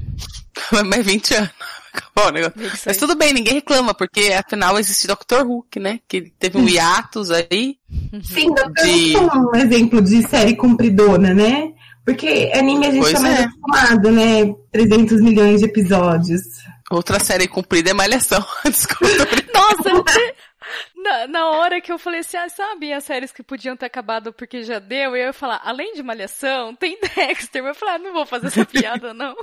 [0.87, 1.51] Mais 20 anos.
[2.15, 2.31] Bom,
[2.85, 5.47] Mas tudo bem, ninguém reclama, porque afinal existe Dr.
[5.47, 6.01] Hook, né?
[6.09, 7.79] Que teve um hiatus aí.
[8.23, 8.85] Sim, Dr.
[8.85, 9.17] de...
[9.17, 11.73] Hook é um exemplo de série cumpridona, né?
[12.05, 13.43] Porque anime a gente pois tá mais é.
[13.45, 14.55] acostumado, né?
[14.73, 16.43] 300 milhões de episódios.
[16.91, 18.45] Outra série cumprida é Malhação.
[18.65, 19.25] Desculpa.
[19.53, 20.05] Nossa,
[21.07, 24.33] na, na hora que eu falei assim, ah, sabe as séries que podiam ter acabado
[24.33, 27.63] porque já deu, eu ia falar, além de Malhação, tem Dexter.
[27.63, 29.37] Eu ia falar, ah, não vou fazer essa piada, não.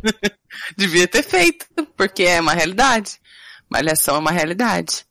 [0.76, 1.66] Devia ter feito,
[1.96, 3.18] porque é uma realidade.
[3.68, 5.06] Malhação é uma realidade.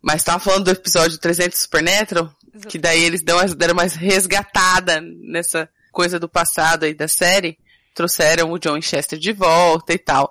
[0.00, 2.68] Mas tava falando do episódio 300 Supernatural, Exatamente.
[2.68, 7.58] que daí eles dão, deram mais resgatada nessa coisa do passado aí da série
[7.94, 10.30] trouxeram o John Chester de volta e tal.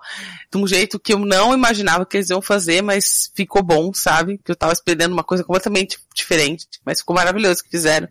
[0.52, 4.39] De um jeito que eu não imaginava que eles iam fazer, mas ficou bom, sabe?
[4.43, 8.08] Que eu tava esperando uma coisa completamente diferente, mas ficou maravilhoso que fizeram.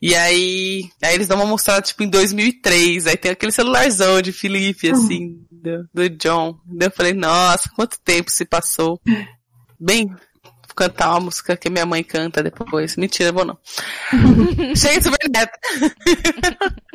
[0.00, 4.30] E aí, aí eles dão uma mostrada, tipo, em 2003, aí tem aquele celularzão de
[4.30, 6.58] Felipe, assim, do, do John.
[6.66, 9.00] Daí eu falei, nossa, quanto tempo se passou.
[9.80, 10.14] Bem,
[10.76, 12.96] cantar uma música que minha mãe canta depois.
[12.96, 13.56] Mentira, vou não.
[14.76, 15.58] Chega de super neto.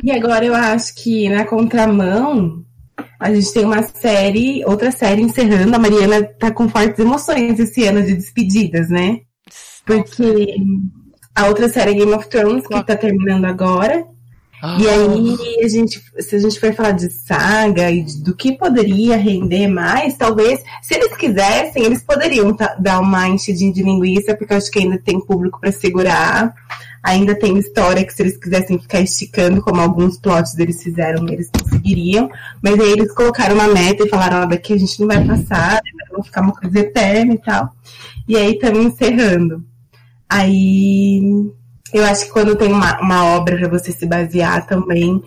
[0.03, 2.63] e agora eu acho que na contramão,
[3.19, 5.75] a gente tem uma série, outra série encerrando.
[5.75, 9.21] A Mariana tá com fortes emoções esse ano de despedidas, né?
[9.85, 10.55] Porque
[11.35, 14.05] a outra série é Game of Thrones, que tá terminando agora.
[14.61, 14.77] Ah.
[14.79, 18.55] E aí, a gente, se a gente for falar de saga e de, do que
[18.55, 24.53] poderia render mais, talvez, se eles quisessem, eles poderiam dar uma enchidinha de linguiça, porque
[24.53, 26.53] eu acho que ainda tem público para segurar.
[27.03, 31.49] Ainda tem história que se eles quisessem ficar esticando, como alguns plots eles fizeram, eles
[31.49, 32.29] conseguiriam.
[32.61, 35.81] Mas aí eles colocaram uma meta e falaram, ó, daqui a gente não vai passar,
[36.11, 37.73] vai ficar uma coisa eterna e tal.
[38.27, 39.65] E aí estamos encerrando.
[40.29, 41.51] Aí
[41.93, 45.21] eu acho que quando tem uma, uma obra para você se basear também,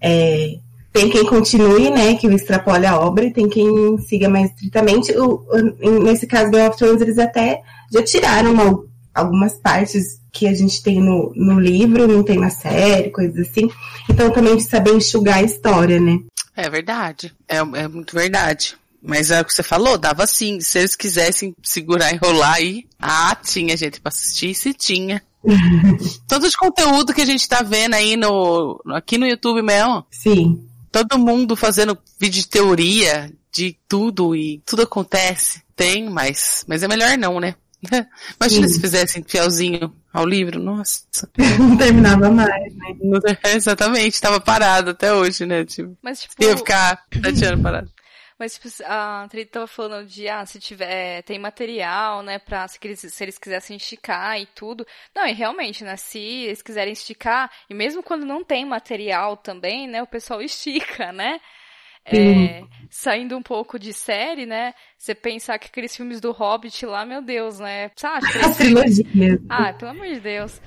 [0.00, 0.58] é,
[0.92, 5.12] tem quem continue, né, que extrapole a obra, e tem quem siga mais estritamente.
[5.12, 5.44] O,
[5.82, 10.54] o, nesse caso, Game of Thrones, eles até já tiraram uma, algumas partes que a
[10.54, 13.70] gente tem no, no livro, não tem na série, coisas assim.
[14.08, 16.18] Então, também de saber enxugar a história, né?
[16.56, 17.32] É verdade.
[17.48, 18.76] É, é muito verdade.
[19.02, 20.60] Mas é o que você falou, dava sim.
[20.60, 25.22] Se eles quisessem segurar e enrolar aí, ah, tinha gente pra assistir, se tinha.
[26.26, 30.04] Todo de conteúdo que a gente tá vendo aí no, aqui no YouTube mesmo.
[30.10, 30.66] Sim.
[30.90, 35.62] Todo mundo fazendo vídeo de teoria de tudo e tudo acontece.
[35.76, 37.54] Tem, mas, mas é melhor não, né?
[38.40, 38.74] Imagina Sim.
[38.74, 41.02] se fizessem fielzinho ao livro, nossa.
[41.58, 43.38] Não terminava mais, né?
[43.54, 45.64] exatamente, tava parado até hoje, né?
[45.64, 46.42] Tipo, mas, tipo...
[46.42, 47.88] Ia ficar sete anos parado.
[48.38, 52.78] Mas tipo, a Trita tava falando de, ah, se tiver, tem material, né, pra, se
[52.84, 54.86] eles, se eles quisessem esticar e tudo.
[55.14, 59.88] Não, e realmente, né, se eles quiserem esticar, e mesmo quando não tem material também,
[59.88, 61.40] né, o pessoal estica, né?
[62.10, 64.72] É, saindo um pouco de série, né?
[64.96, 67.90] Você pensar que aqueles filmes do Hobbit lá, meu Deus, né?
[67.94, 68.24] Sabe?
[68.42, 69.46] A trilogia mesmo.
[69.50, 70.58] Ah, pelo amor de Deus.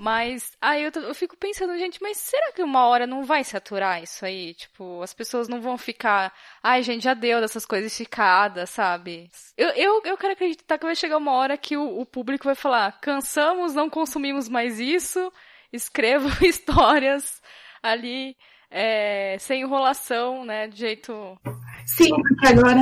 [0.00, 4.02] Mas aí eu, eu, fico pensando, gente, mas será que uma hora não vai saturar
[4.02, 4.54] isso aí?
[4.54, 6.32] Tipo, as pessoas não vão ficar,
[6.62, 9.30] ai, gente, já deu dessas coisas esticadas, sabe?
[9.58, 12.54] Eu, eu, eu quero acreditar que vai chegar uma hora que o, o público vai
[12.54, 15.30] falar, cansamos, não consumimos mais isso,
[15.70, 17.42] escrevam histórias
[17.82, 18.34] ali,
[18.70, 21.38] é, sem enrolação, né, de jeito...
[21.84, 22.80] Sim, porque agora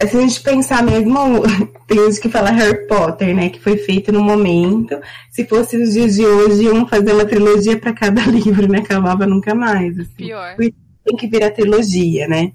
[0.00, 1.42] se a gente pensar mesmo,
[1.86, 3.48] tem gente que fala Harry Potter, né?
[3.48, 4.98] Que foi feito no momento.
[5.30, 8.78] Se fosse os dias de hoje, iam fazer uma trilogia para cada livro, né?
[8.78, 9.98] Acabava nunca mais.
[9.98, 10.14] Assim.
[10.16, 10.56] Pior.
[10.56, 12.52] Tem que virar trilogia, né?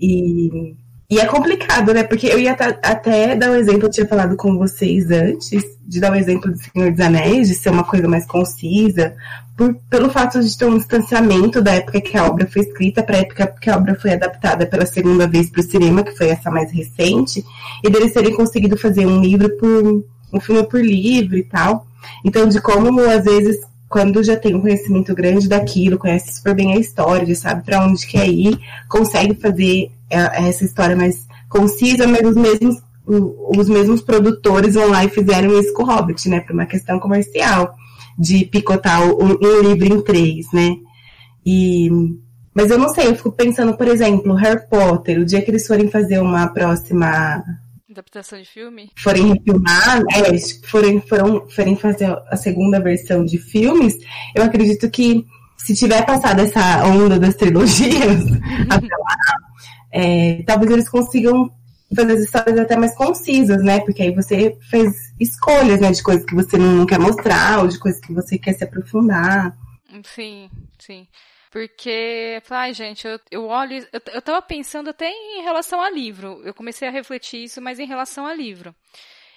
[0.00, 0.74] E,
[1.10, 2.04] e é complicado, né?
[2.04, 6.12] Porque eu ia até dar um exemplo, eu tinha falado com vocês antes, de dar
[6.12, 9.16] um exemplo do Senhor dos Anéis, de ser uma coisa mais concisa,
[9.56, 13.16] por, pelo fato de ter um distanciamento da época que a obra foi escrita para
[13.16, 16.28] a época que a obra foi adaptada pela segunda vez para o cinema, que foi
[16.28, 17.44] essa mais recente,
[17.82, 21.86] e deles terem conseguido fazer um livro por um filme por livro e tal.
[22.24, 23.58] Então, de como às vezes
[23.90, 27.84] quando já tem um conhecimento grande daquilo, conhece super bem a história, já sabe para
[27.84, 28.56] onde quer ir,
[28.88, 32.76] consegue fazer é, essa história mais concisa, mas os mesmos
[33.06, 37.00] os mesmos produtores vão lá e fizeram isso com o Hobbit, né, para uma questão
[37.00, 37.74] comercial
[38.16, 40.76] de picotar um, um livro em três, né?
[41.44, 41.90] E,
[42.54, 45.66] Mas eu não sei, eu fico pensando, por exemplo, Harry Potter, o dia que eles
[45.66, 47.42] forem fazer uma próxima
[47.90, 48.90] Adaptação de filme?
[48.96, 53.94] Forem refilmar, é, forem, foram, forem fazer a segunda versão de filmes,
[54.34, 55.26] eu acredito que
[55.56, 58.24] se tiver passado essa onda das trilogias
[58.70, 59.16] até lá,
[59.92, 61.50] é, talvez eles consigam
[61.94, 63.80] fazer as histórias até mais concisas, né?
[63.80, 65.90] Porque aí você fez escolhas, né?
[65.90, 69.56] De coisas que você não quer mostrar, ou de coisas que você quer se aprofundar.
[70.04, 70.48] Sim,
[70.78, 71.06] sim.
[71.50, 73.86] Porque, ai, gente, eu, eu olho.
[73.92, 76.40] Eu, eu tava pensando até em relação a livro.
[76.44, 78.74] Eu comecei a refletir isso, mas em relação a livro.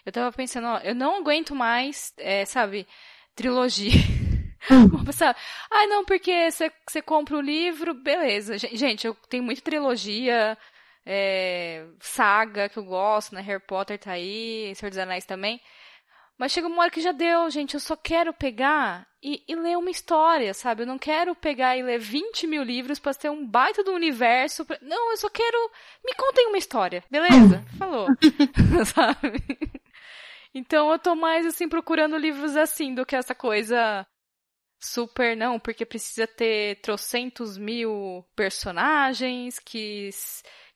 [0.05, 2.87] Eu tava pensando, ó, eu não aguento mais, é, sabe,
[3.35, 3.91] trilogia.
[4.69, 5.35] Uma pessoa,
[5.71, 8.57] ai, não, porque você compra o livro, beleza.
[8.57, 10.57] Gente, eu tenho muita trilogia,
[11.05, 13.41] é, saga que eu gosto, né?
[13.41, 15.59] Harry Potter tá aí, Senhor dos Anéis também.
[16.37, 17.73] Mas chega uma hora que já deu, gente.
[17.73, 20.83] Eu só quero pegar e, e, ler uma história, sabe?
[20.83, 24.65] Eu não quero pegar e ler 20 mil livros para ter um baita do universo.
[24.65, 24.77] Pra...
[24.81, 25.71] Não, eu só quero.
[26.03, 27.63] Me contem uma história, beleza?
[27.79, 28.07] Falou.
[28.93, 29.41] sabe?
[30.53, 34.05] Então eu tô mais assim procurando livros assim do que essa coisa
[34.77, 40.09] super, não, porque precisa ter trocentos mil personagens que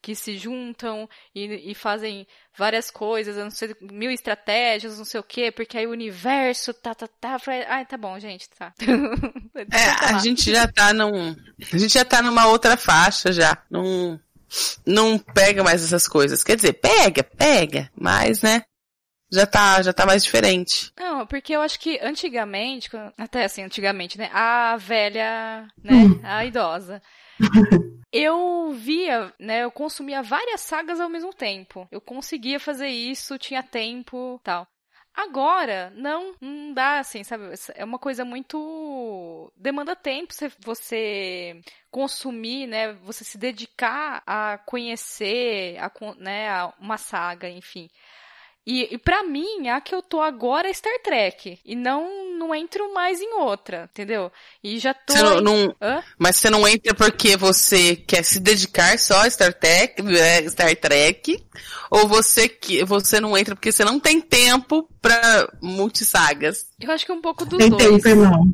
[0.07, 2.25] que se juntam e, e fazem
[2.57, 6.95] várias coisas, não sei, mil estratégias, não sei o quê, porque aí o universo tá,
[6.95, 7.37] tá, tá.
[7.67, 8.73] Ai, tá bom, gente, tá.
[9.69, 11.35] é, a gente já tá num.
[11.73, 13.61] A gente já tá numa outra faixa já.
[13.69, 14.17] Num,
[14.85, 16.41] não pega mais essas coisas.
[16.41, 18.63] Quer dizer, pega, pega, mas, né?
[19.29, 20.89] já tá, já tá mais diferente.
[20.97, 25.93] Não, porque eu acho que antigamente, até assim, antigamente, né, a velha, né,
[26.23, 27.01] a idosa,
[28.11, 31.87] eu via, né, eu consumia várias sagas ao mesmo tempo.
[31.91, 34.67] Eu conseguia fazer isso, tinha tempo, tal.
[35.17, 37.45] Agora, não, não dá assim, sabe?
[37.73, 39.51] É uma coisa muito.
[39.57, 42.93] demanda tempo você, consumir, né?
[42.93, 47.89] Você se dedicar a conhecer a, né, uma saga, enfim.
[48.67, 51.57] E, e para mim, a que eu tô agora é Star Trek.
[51.63, 54.29] E não, não entro mais em outra, entendeu?
[54.61, 55.13] E já tô.
[55.13, 55.75] Você não, não
[56.19, 60.75] mas você não entra porque você quer se dedicar só a Star Trek, é, Star
[60.75, 61.41] Trek?
[61.89, 66.65] Ou você, que, você não entra porque você não tem tempo pra multissagas?
[66.77, 68.03] Eu acho que é um pouco dos tem dois.
[68.03, 68.51] Tempo, não.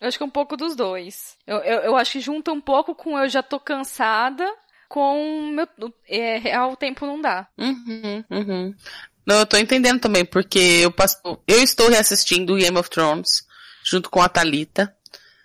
[0.00, 1.36] Eu acho que é um pouco dos dois.
[1.44, 4.48] Eu, eu, eu acho que junta um pouco com eu já tô cansada
[4.88, 5.66] com meu
[6.08, 7.48] é, real tempo não dá.
[7.58, 8.74] Uhum, uhum.
[9.26, 13.44] Não, eu tô entendendo também, porque eu, passo, eu estou reassistindo Game of Thrones
[13.84, 14.92] junto com a Talita.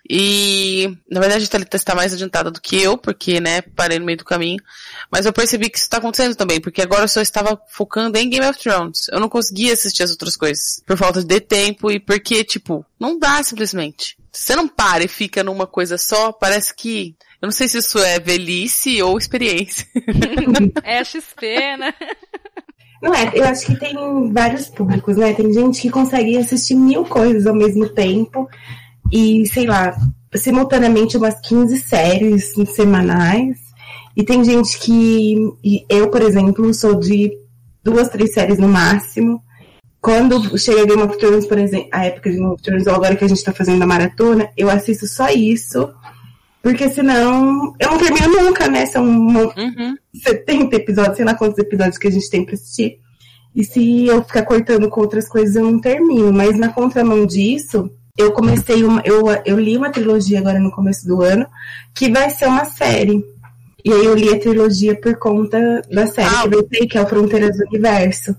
[0.08, 4.04] E, na verdade, a Thalita está mais adiantada do que eu, porque, né, parei no
[4.04, 4.62] meio do caminho.
[5.10, 8.28] Mas eu percebi que isso está acontecendo também, porque agora eu só estava focando em
[8.28, 9.06] Game of Thrones.
[9.10, 10.82] Eu não conseguia assistir as outras coisas.
[10.86, 14.16] Por falta de tempo e porque, tipo, não dá simplesmente.
[14.32, 17.14] Se você não para e fica numa coisa só, parece que.
[17.40, 19.86] Eu não sei se isso é velhice ou experiência.
[20.82, 21.94] é XP, né?
[23.02, 25.34] Não é, eu acho que tem vários públicos, né?
[25.34, 28.48] Tem gente que consegue assistir mil coisas ao mesmo tempo
[29.10, 29.92] e, sei lá,
[30.32, 33.58] simultaneamente umas 15 séries semanais.
[34.16, 35.36] E tem gente que.
[35.88, 37.32] Eu, por exemplo, sou de
[37.82, 39.42] duas, três séries no máximo.
[40.00, 43.16] Quando chega Game of Thrones, por exemplo, a época de Game of Thrones, ou agora
[43.16, 45.92] que a gente tá fazendo a maratona, eu assisto só isso.
[46.62, 48.86] Porque senão eu não termino nunca, né?
[48.86, 49.96] São uhum.
[50.14, 53.00] 70 episódios, sei lá quantos episódios que a gente tem pra assistir.
[53.54, 56.32] E se eu ficar cortando com outras coisas, eu não termino.
[56.32, 59.02] Mas na contramão disso, eu comecei uma.
[59.04, 61.46] Eu, eu li uma trilogia agora no começo do ano,
[61.92, 63.24] que vai ser uma série.
[63.84, 66.48] E aí eu li a trilogia por conta da série ah.
[66.48, 68.36] que eu sei, que é o Fronteiras do Universo.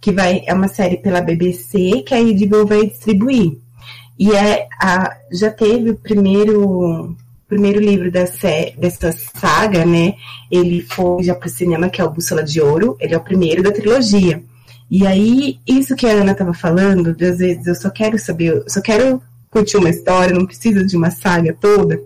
[0.00, 3.56] Que vai, é uma série pela BBC que a HBO vai distribuir.
[4.18, 7.16] E é a, já teve o primeiro
[7.52, 10.14] primeiro livro dessa, dessa saga, né?
[10.50, 12.96] Ele foi já pro cinema, que é o Bússola de Ouro.
[12.98, 14.42] Ele é o primeiro da trilogia.
[14.90, 18.56] E aí, isso que a Ana estava falando, de às vezes eu só quero saber,
[18.56, 22.00] eu só quero curtir uma história, não preciso de uma saga toda.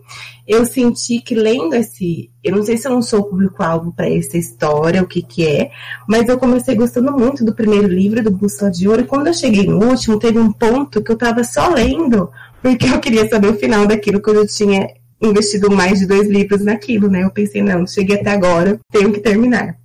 [0.48, 4.36] Eu senti que lendo esse, eu não sei se eu não sou público-alvo para essa
[4.36, 5.70] história, o que que é,
[6.08, 9.34] mas eu comecei gostando muito do primeiro livro do Bússola de Ouro, e quando eu
[9.34, 12.30] cheguei no último, teve um ponto que eu estava só lendo,
[12.62, 14.88] porque eu queria saber o final daquilo que eu já tinha
[15.20, 17.22] investido mais de dois livros naquilo, né?
[17.22, 19.76] Eu pensei, não, cheguei até agora, tenho que terminar.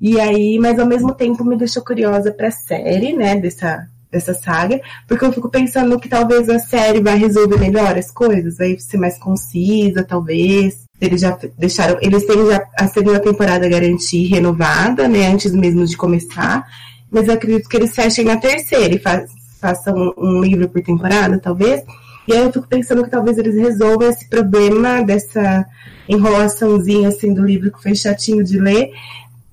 [0.00, 4.32] E aí, mas ao mesmo tempo me deixou curiosa para a série, né, dessa, dessa
[4.32, 8.78] saga, porque eu fico pensando que talvez a série vai resolver melhor as coisas, vai
[8.78, 10.84] ser mais concisa, talvez.
[10.98, 15.96] Eles já deixaram, eles têm já a segunda temporada garantir renovada, né, antes mesmo de
[15.96, 16.66] começar,
[17.10, 19.24] mas eu acredito que eles fechem na terceira e fa
[19.60, 21.82] façam um livro por temporada, talvez.
[22.28, 25.64] E aí eu fico pensando que talvez eles resolvam esse problema dessa
[26.08, 28.90] enrolaçãozinha assim do livro que foi chatinho de ler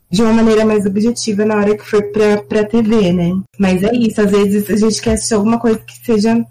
[0.10, 3.32] de uma maneira mais objetiva na hora que for pra, pra TV, né?
[3.60, 6.46] Mas é isso, às vezes a gente quer assistir alguma coisa que seja.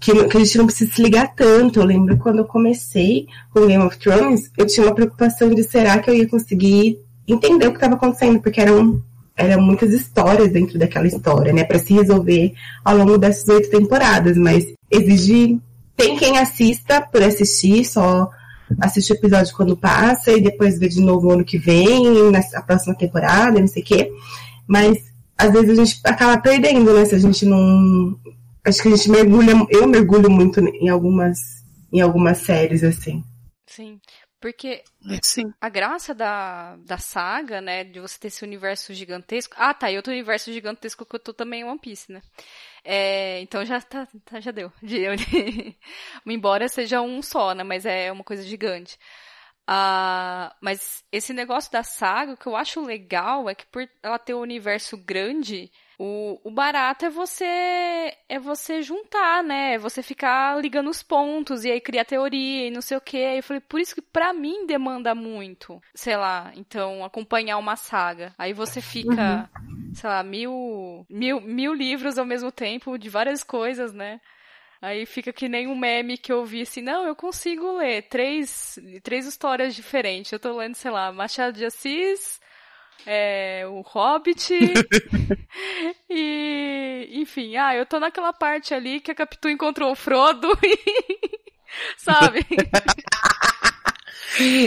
[0.00, 1.80] Que, que a gente não precisa se ligar tanto.
[1.80, 5.98] Eu lembro quando eu comecei com Game of Thrones, eu tinha uma preocupação de será
[5.98, 9.02] que eu ia conseguir entender o que estava acontecendo, porque eram,
[9.34, 11.64] eram muitas histórias dentro daquela história, né?
[11.64, 12.52] Para se resolver
[12.84, 14.36] ao longo dessas oito temporadas.
[14.36, 15.60] Mas exige.
[15.96, 18.28] Tem quem assista por assistir, só
[18.80, 22.40] assiste o episódio quando passa e depois vê de novo o ano que vem, na
[22.54, 24.10] a próxima temporada, não sei o quê.
[24.66, 24.98] Mas
[25.36, 27.04] às vezes a gente acaba perdendo, né?
[27.04, 28.18] Se a gente não.
[28.64, 29.52] Acho que a gente mergulha.
[29.70, 31.38] Eu mergulho muito em algumas,
[31.92, 33.22] em algumas séries, assim.
[33.66, 34.00] Sim.
[34.40, 34.84] Porque
[35.22, 35.54] Sim.
[35.58, 39.54] a graça da, da saga, né, de você ter esse universo gigantesco.
[39.58, 42.20] Ah, tá, e outro universo gigantesco que eu tô também é One Piece, né?
[42.84, 44.70] É, então já tá, tá já deu.
[46.26, 47.64] Embora seja um só, né?
[47.64, 48.98] Mas é uma coisa gigante.
[49.66, 54.18] Ah, mas esse negócio da saga, o que eu acho legal é que por ela
[54.18, 57.44] ter um universo grande, o, o barato é você
[58.28, 59.74] é você juntar, né?
[59.74, 63.16] É você ficar ligando os pontos e aí criar teoria e não sei o que.
[63.16, 68.34] Eu falei, por isso que pra mim demanda muito, sei lá, então acompanhar uma saga.
[68.36, 69.73] Aí você fica, uhum.
[69.94, 74.20] Sei lá, mil, mil, mil livros ao mesmo tempo de várias coisas, né?
[74.82, 78.78] Aí fica que nem um meme que eu vi assim, não, eu consigo ler três,
[79.02, 80.30] três histórias diferentes.
[80.30, 82.38] Eu tô lendo, sei lá, Machado de Assis,
[83.06, 84.52] é, o Hobbit
[86.10, 90.78] e, enfim, ah, eu tô naquela parte ali que a Capitu encontrou o Frodo e,
[91.96, 92.46] sabe?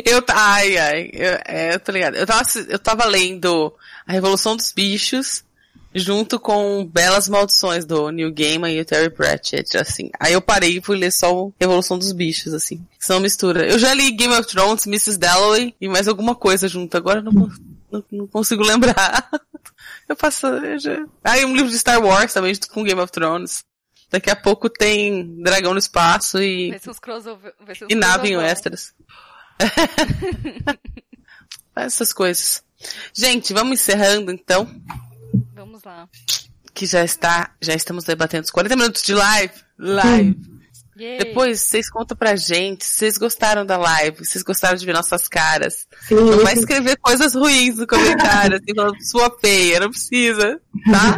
[0.05, 2.15] eu, ai, ai, eu, é, eu tô ligado.
[2.15, 3.75] Eu tava, eu tava lendo
[4.07, 5.43] A Revolução dos Bichos
[5.93, 10.09] junto com Belas Maldições do Neil Gaiman e o Terry Pratchett, assim.
[10.19, 12.85] Aí eu parei e fui ler só Revolução dos Bichos, assim.
[12.99, 13.67] São mistura.
[13.67, 15.17] Eu já li Game of Thrones, Mrs.
[15.17, 16.95] Dalloway e mais alguma coisa junto.
[16.95, 17.31] Agora não,
[17.91, 19.29] não, não consigo lembrar.
[20.07, 20.47] Eu passo.
[20.47, 21.05] Eu já...
[21.23, 23.63] Ah, e um livro de Star Wars também, junto com Game of Thrones.
[24.09, 26.73] Daqui a pouco tem dragão no espaço e.
[26.87, 27.53] Os crossover.
[27.59, 28.93] Os e nave em extras.
[31.75, 32.63] Essas coisas.
[33.13, 34.69] Gente, vamos encerrando então.
[35.53, 36.07] Vamos lá.
[36.73, 39.53] Que já está, já estamos debatendo os 40 minutos de live.
[39.79, 40.57] Live.
[40.99, 41.19] Yay.
[41.19, 44.93] Depois vocês contam pra gente se vocês gostaram da live, se vocês gostaram de ver
[44.93, 45.87] nossas caras.
[46.07, 46.15] Sim.
[46.15, 50.59] Não vai escrever coisas ruins no comentário, assim, falando sua feia, não precisa,
[50.91, 51.17] tá?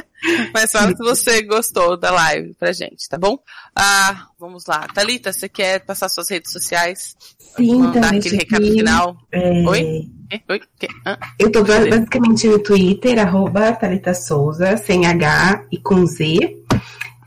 [0.52, 3.38] Mas fala se você gostou da live pra gente, tá bom?
[3.74, 4.86] Ah, vamos lá.
[4.94, 7.16] Thalita, você quer passar suas redes sociais?
[7.56, 9.16] Sim, Mandar aquele recado final?
[9.32, 9.68] É...
[9.68, 10.10] Oi?
[10.48, 10.60] Oi?
[11.04, 16.64] Ah, eu tô basicamente no Twitter, arroba Thalita Souza, sem H e com Z.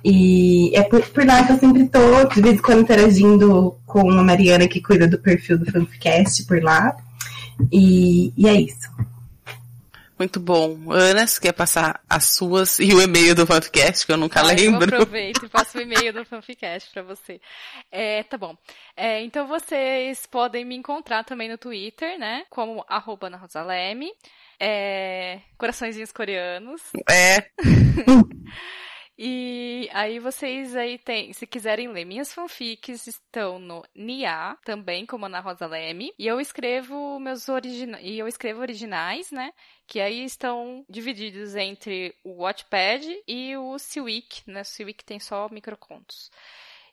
[0.03, 4.09] E é por, por, lá que eu sempre tô, de vez em quando, interagindo com
[4.09, 6.95] a Mariana que cuida do perfil do Fanficast por lá.
[7.71, 8.89] E, e é isso.
[10.17, 10.91] Muito bom.
[10.91, 14.43] Ana, você quer passar as suas e o e-mail do Fanficast, que eu nunca ah,
[14.43, 14.95] lembro?
[14.95, 17.39] Eu aproveito e passo o e-mail do Fanficast para você.
[17.91, 18.57] É, tá bom.
[18.95, 22.45] É, então vocês podem me encontrar também no Twitter, né?
[22.49, 24.11] Como arroba na Rosaleme.
[24.59, 26.81] É, coraçõezinhos coreanos.
[27.07, 27.51] É.
[29.19, 35.25] E aí vocês aí tem, se quiserem ler minhas fanfics, estão no Nia, também como
[35.25, 39.51] Ana Rosa Leme, e eu escrevo meus originais, e eu escrevo originais, né?
[39.87, 44.61] Que aí estão divididos entre o Watchpad e o Seaweek, né?
[44.61, 44.65] O
[45.03, 46.29] tem só microcontos.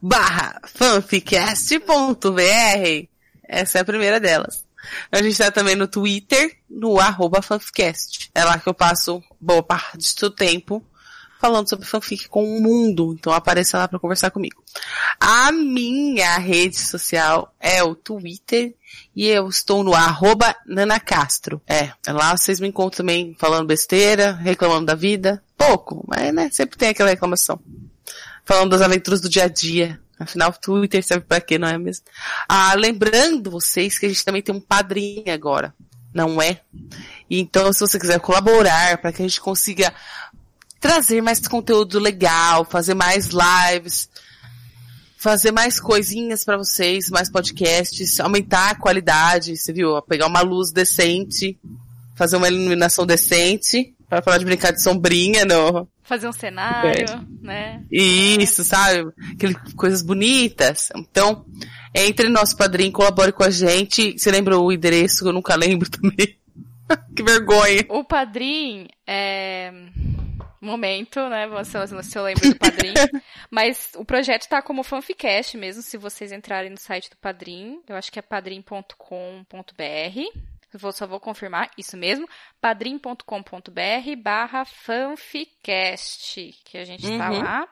[0.00, 1.80] barra fanficast.br
[3.48, 4.64] Essa é a primeira delas.
[5.10, 8.30] A gente tá também no Twitter, no arroba fanficast.
[8.34, 10.84] É lá que eu passo boa parte do tempo
[11.42, 13.16] falando sobre fanfic com o mundo.
[13.18, 14.62] Então apareça lá para conversar comigo.
[15.18, 18.72] A minha rede social é o Twitter
[19.14, 21.60] e eu estou no arroba nanacastro.
[21.66, 25.42] É, lá vocês me encontram também falando besteira, reclamando da vida.
[25.58, 27.58] Pouco, mas né, sempre tem aquela reclamação.
[28.44, 30.00] Falando das aventuras do dia a dia.
[30.16, 32.04] Afinal, o Twitter serve para quê, não é mesmo?
[32.48, 35.74] Ah, lembrando vocês que a gente também tem um padrinho agora.
[36.14, 36.60] Não é?
[37.28, 39.92] Então, se você quiser colaborar para que a gente consiga
[40.82, 44.10] trazer mais conteúdo legal, fazer mais lives,
[45.16, 50.02] fazer mais coisinhas para vocês, mais podcasts, aumentar a qualidade, você viu?
[50.02, 51.56] Pegar uma luz decente,
[52.16, 55.86] fazer uma iluminação decente, para falar de brincar de sombrinha no.
[56.02, 57.20] Fazer um cenário, é.
[57.40, 57.84] né?
[57.88, 59.08] Isso, sabe?
[59.32, 60.88] Aquele, coisas bonitas.
[60.96, 61.46] Então,
[61.94, 64.18] entre nosso padrinho, colabore com a gente.
[64.18, 65.28] Você lembra o endereço?
[65.28, 66.36] Eu nunca lembro também.
[67.14, 67.86] que vergonha.
[67.88, 69.72] O padrinho é
[70.64, 71.46] momento, né?
[71.64, 72.94] Se eu, se eu lembro do Padrim.
[73.50, 77.82] Mas o projeto tá como fanficast mesmo, se vocês entrarem no site do Padrim.
[77.88, 78.94] Eu acho que é padrim.com.br.
[80.74, 82.26] Vou, só vou confirmar, isso mesmo,
[82.58, 83.22] padrim.com.br
[84.16, 87.42] barra fanficast, que a gente tá uhum.
[87.42, 87.68] lá.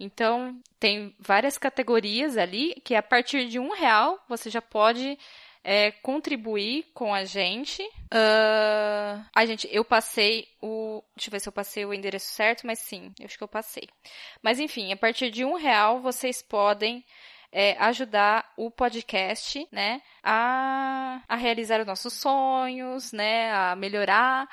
[0.00, 5.16] Então, tem várias categorias ali, que a partir de um real você já pode
[5.64, 7.82] é, contribuir com a gente.
[7.82, 9.24] Uh...
[9.34, 11.02] Ai, gente, eu passei o.
[11.16, 13.48] Deixa eu ver se eu passei o endereço certo, mas sim, eu acho que eu
[13.48, 13.88] passei.
[14.42, 17.04] Mas enfim, a partir de um real vocês podem.
[17.54, 24.48] É, ajudar o podcast, né, a, a realizar os nossos sonhos, né, a melhorar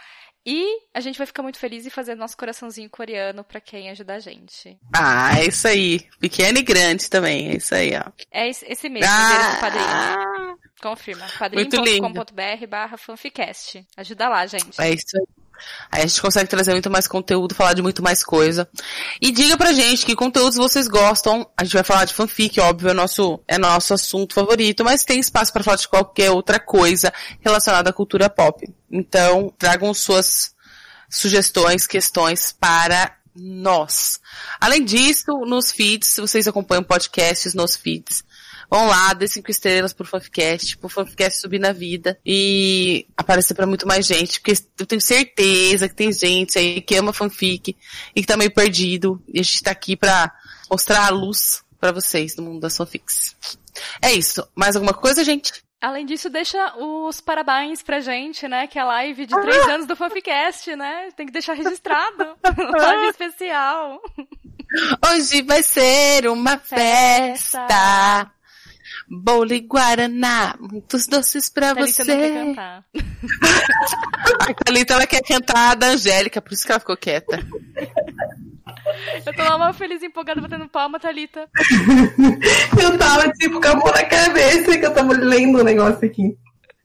[0.46, 4.16] e a gente vai ficar muito feliz em fazer nosso coraçãozinho coreano para quem ajudar
[4.16, 4.80] a gente.
[4.96, 6.00] Ah, é isso aí.
[6.20, 8.12] Pequeno e grande também, é isso aí, ó.
[8.32, 10.49] É esse mesmo, ah, padrinho.
[10.82, 11.26] Confirma.
[11.38, 13.86] padrinho.com.br barra fanficast.
[13.98, 14.80] Ajuda lá, gente.
[14.80, 15.40] É isso aí.
[15.92, 18.70] Aí a gente consegue trazer muito mais conteúdo, falar de muito mais coisa.
[19.22, 21.50] E diga pra gente que conteúdos vocês gostam.
[21.58, 25.20] A gente vai falar de fanfic, óbvio, é nosso, é nosso assunto favorito, mas tem
[25.20, 28.66] espaço para falar de qualquer outra coisa relacionada à cultura pop.
[28.90, 30.56] Então, tragam suas
[31.10, 34.20] sugestões, questões para nós.
[34.60, 38.24] Além disso, nos feeds, se vocês acompanham podcasts nos feeds,
[38.70, 43.66] Vão lá, dê cinco estrelas pro Fanficast, pro Fanficast subir na vida e aparecer para
[43.66, 47.76] muito mais gente, porque eu tenho certeza que tem gente aí que ama fanfic
[48.16, 50.32] e que tá meio perdido e a gente tá aqui pra
[50.70, 53.36] mostrar a luz para vocês no mundo das fanfics.
[54.02, 54.48] É isso.
[54.56, 55.52] Mais alguma coisa, gente?
[55.82, 58.68] Além disso, deixa os parabéns pra gente, né?
[58.68, 59.76] Que é a live de três ah!
[59.76, 61.10] anos do Fanficast, né?
[61.16, 62.36] Tem que deixar registrado.
[62.44, 64.02] live especial.
[65.10, 67.66] Hoje vai ser uma festa.
[67.66, 68.32] festa.
[69.10, 72.14] Bolo e Guaraná, muitos doces pra Thalita você.
[72.14, 72.86] Não quer cantar.
[74.40, 77.40] a Thalita ela quer cantar a da Angélica, por isso que ela ficou quieta.
[79.26, 81.50] Eu tô lá uma feliz empolgada batendo palma, Thalita.
[82.82, 86.08] Eu tava tipo com a mão na cabeça que eu tava lendo o um negócio
[86.08, 86.38] aqui.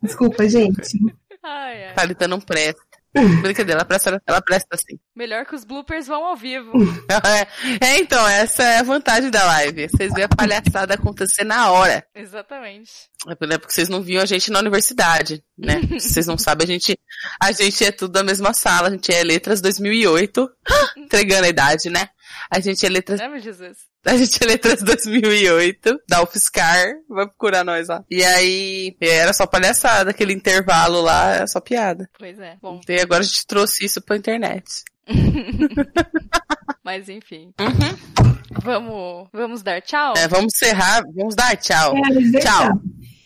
[0.02, 0.98] Desculpa, gente.
[1.42, 1.94] Ai, ai.
[1.94, 2.93] Thalita não presta.
[3.14, 4.98] Brincadeira, ela presta, ela presta assim.
[5.14, 6.72] Melhor que os bloopers vão ao vivo.
[7.08, 7.46] é,
[7.86, 9.88] é, então, essa é a vantagem da live.
[9.88, 12.04] Vocês veem a palhaçada acontecer na hora.
[12.14, 12.90] Exatamente.
[13.28, 15.80] É porque vocês não viam a gente na universidade, né?
[15.98, 16.98] Se vocês não sabem, a gente,
[17.40, 20.50] a gente é tudo da mesma sala, a gente é Letras 2008.
[20.98, 22.08] Entregando a idade, né?
[22.50, 23.20] A gente é Letras...
[23.20, 23.78] É, meu Jesus.
[24.06, 28.04] A gente é Letras 2008, da UFSCar, vai procurar nós lá.
[28.10, 32.08] E aí, era só palhaçada, aquele intervalo lá, era só piada.
[32.18, 32.58] Pois é.
[32.60, 32.80] Bom.
[32.86, 34.84] E agora a gente trouxe isso pra internet.
[36.84, 37.52] Mas enfim.
[37.58, 38.34] Uhum.
[38.62, 40.14] Vamos, vamos dar tchau?
[40.16, 41.94] É, vamos encerrar, vamos dar tchau.
[41.96, 42.80] É, tchau.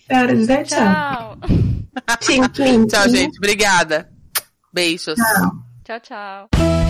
[0.09, 1.37] É hora de dar tchau.
[2.19, 2.49] Tchau.
[2.49, 3.37] tchau, tchau, gente.
[3.39, 4.09] Obrigada.
[4.73, 5.17] Beijos.
[5.85, 6.49] Tchau, tchau.
[6.49, 6.88] tchau.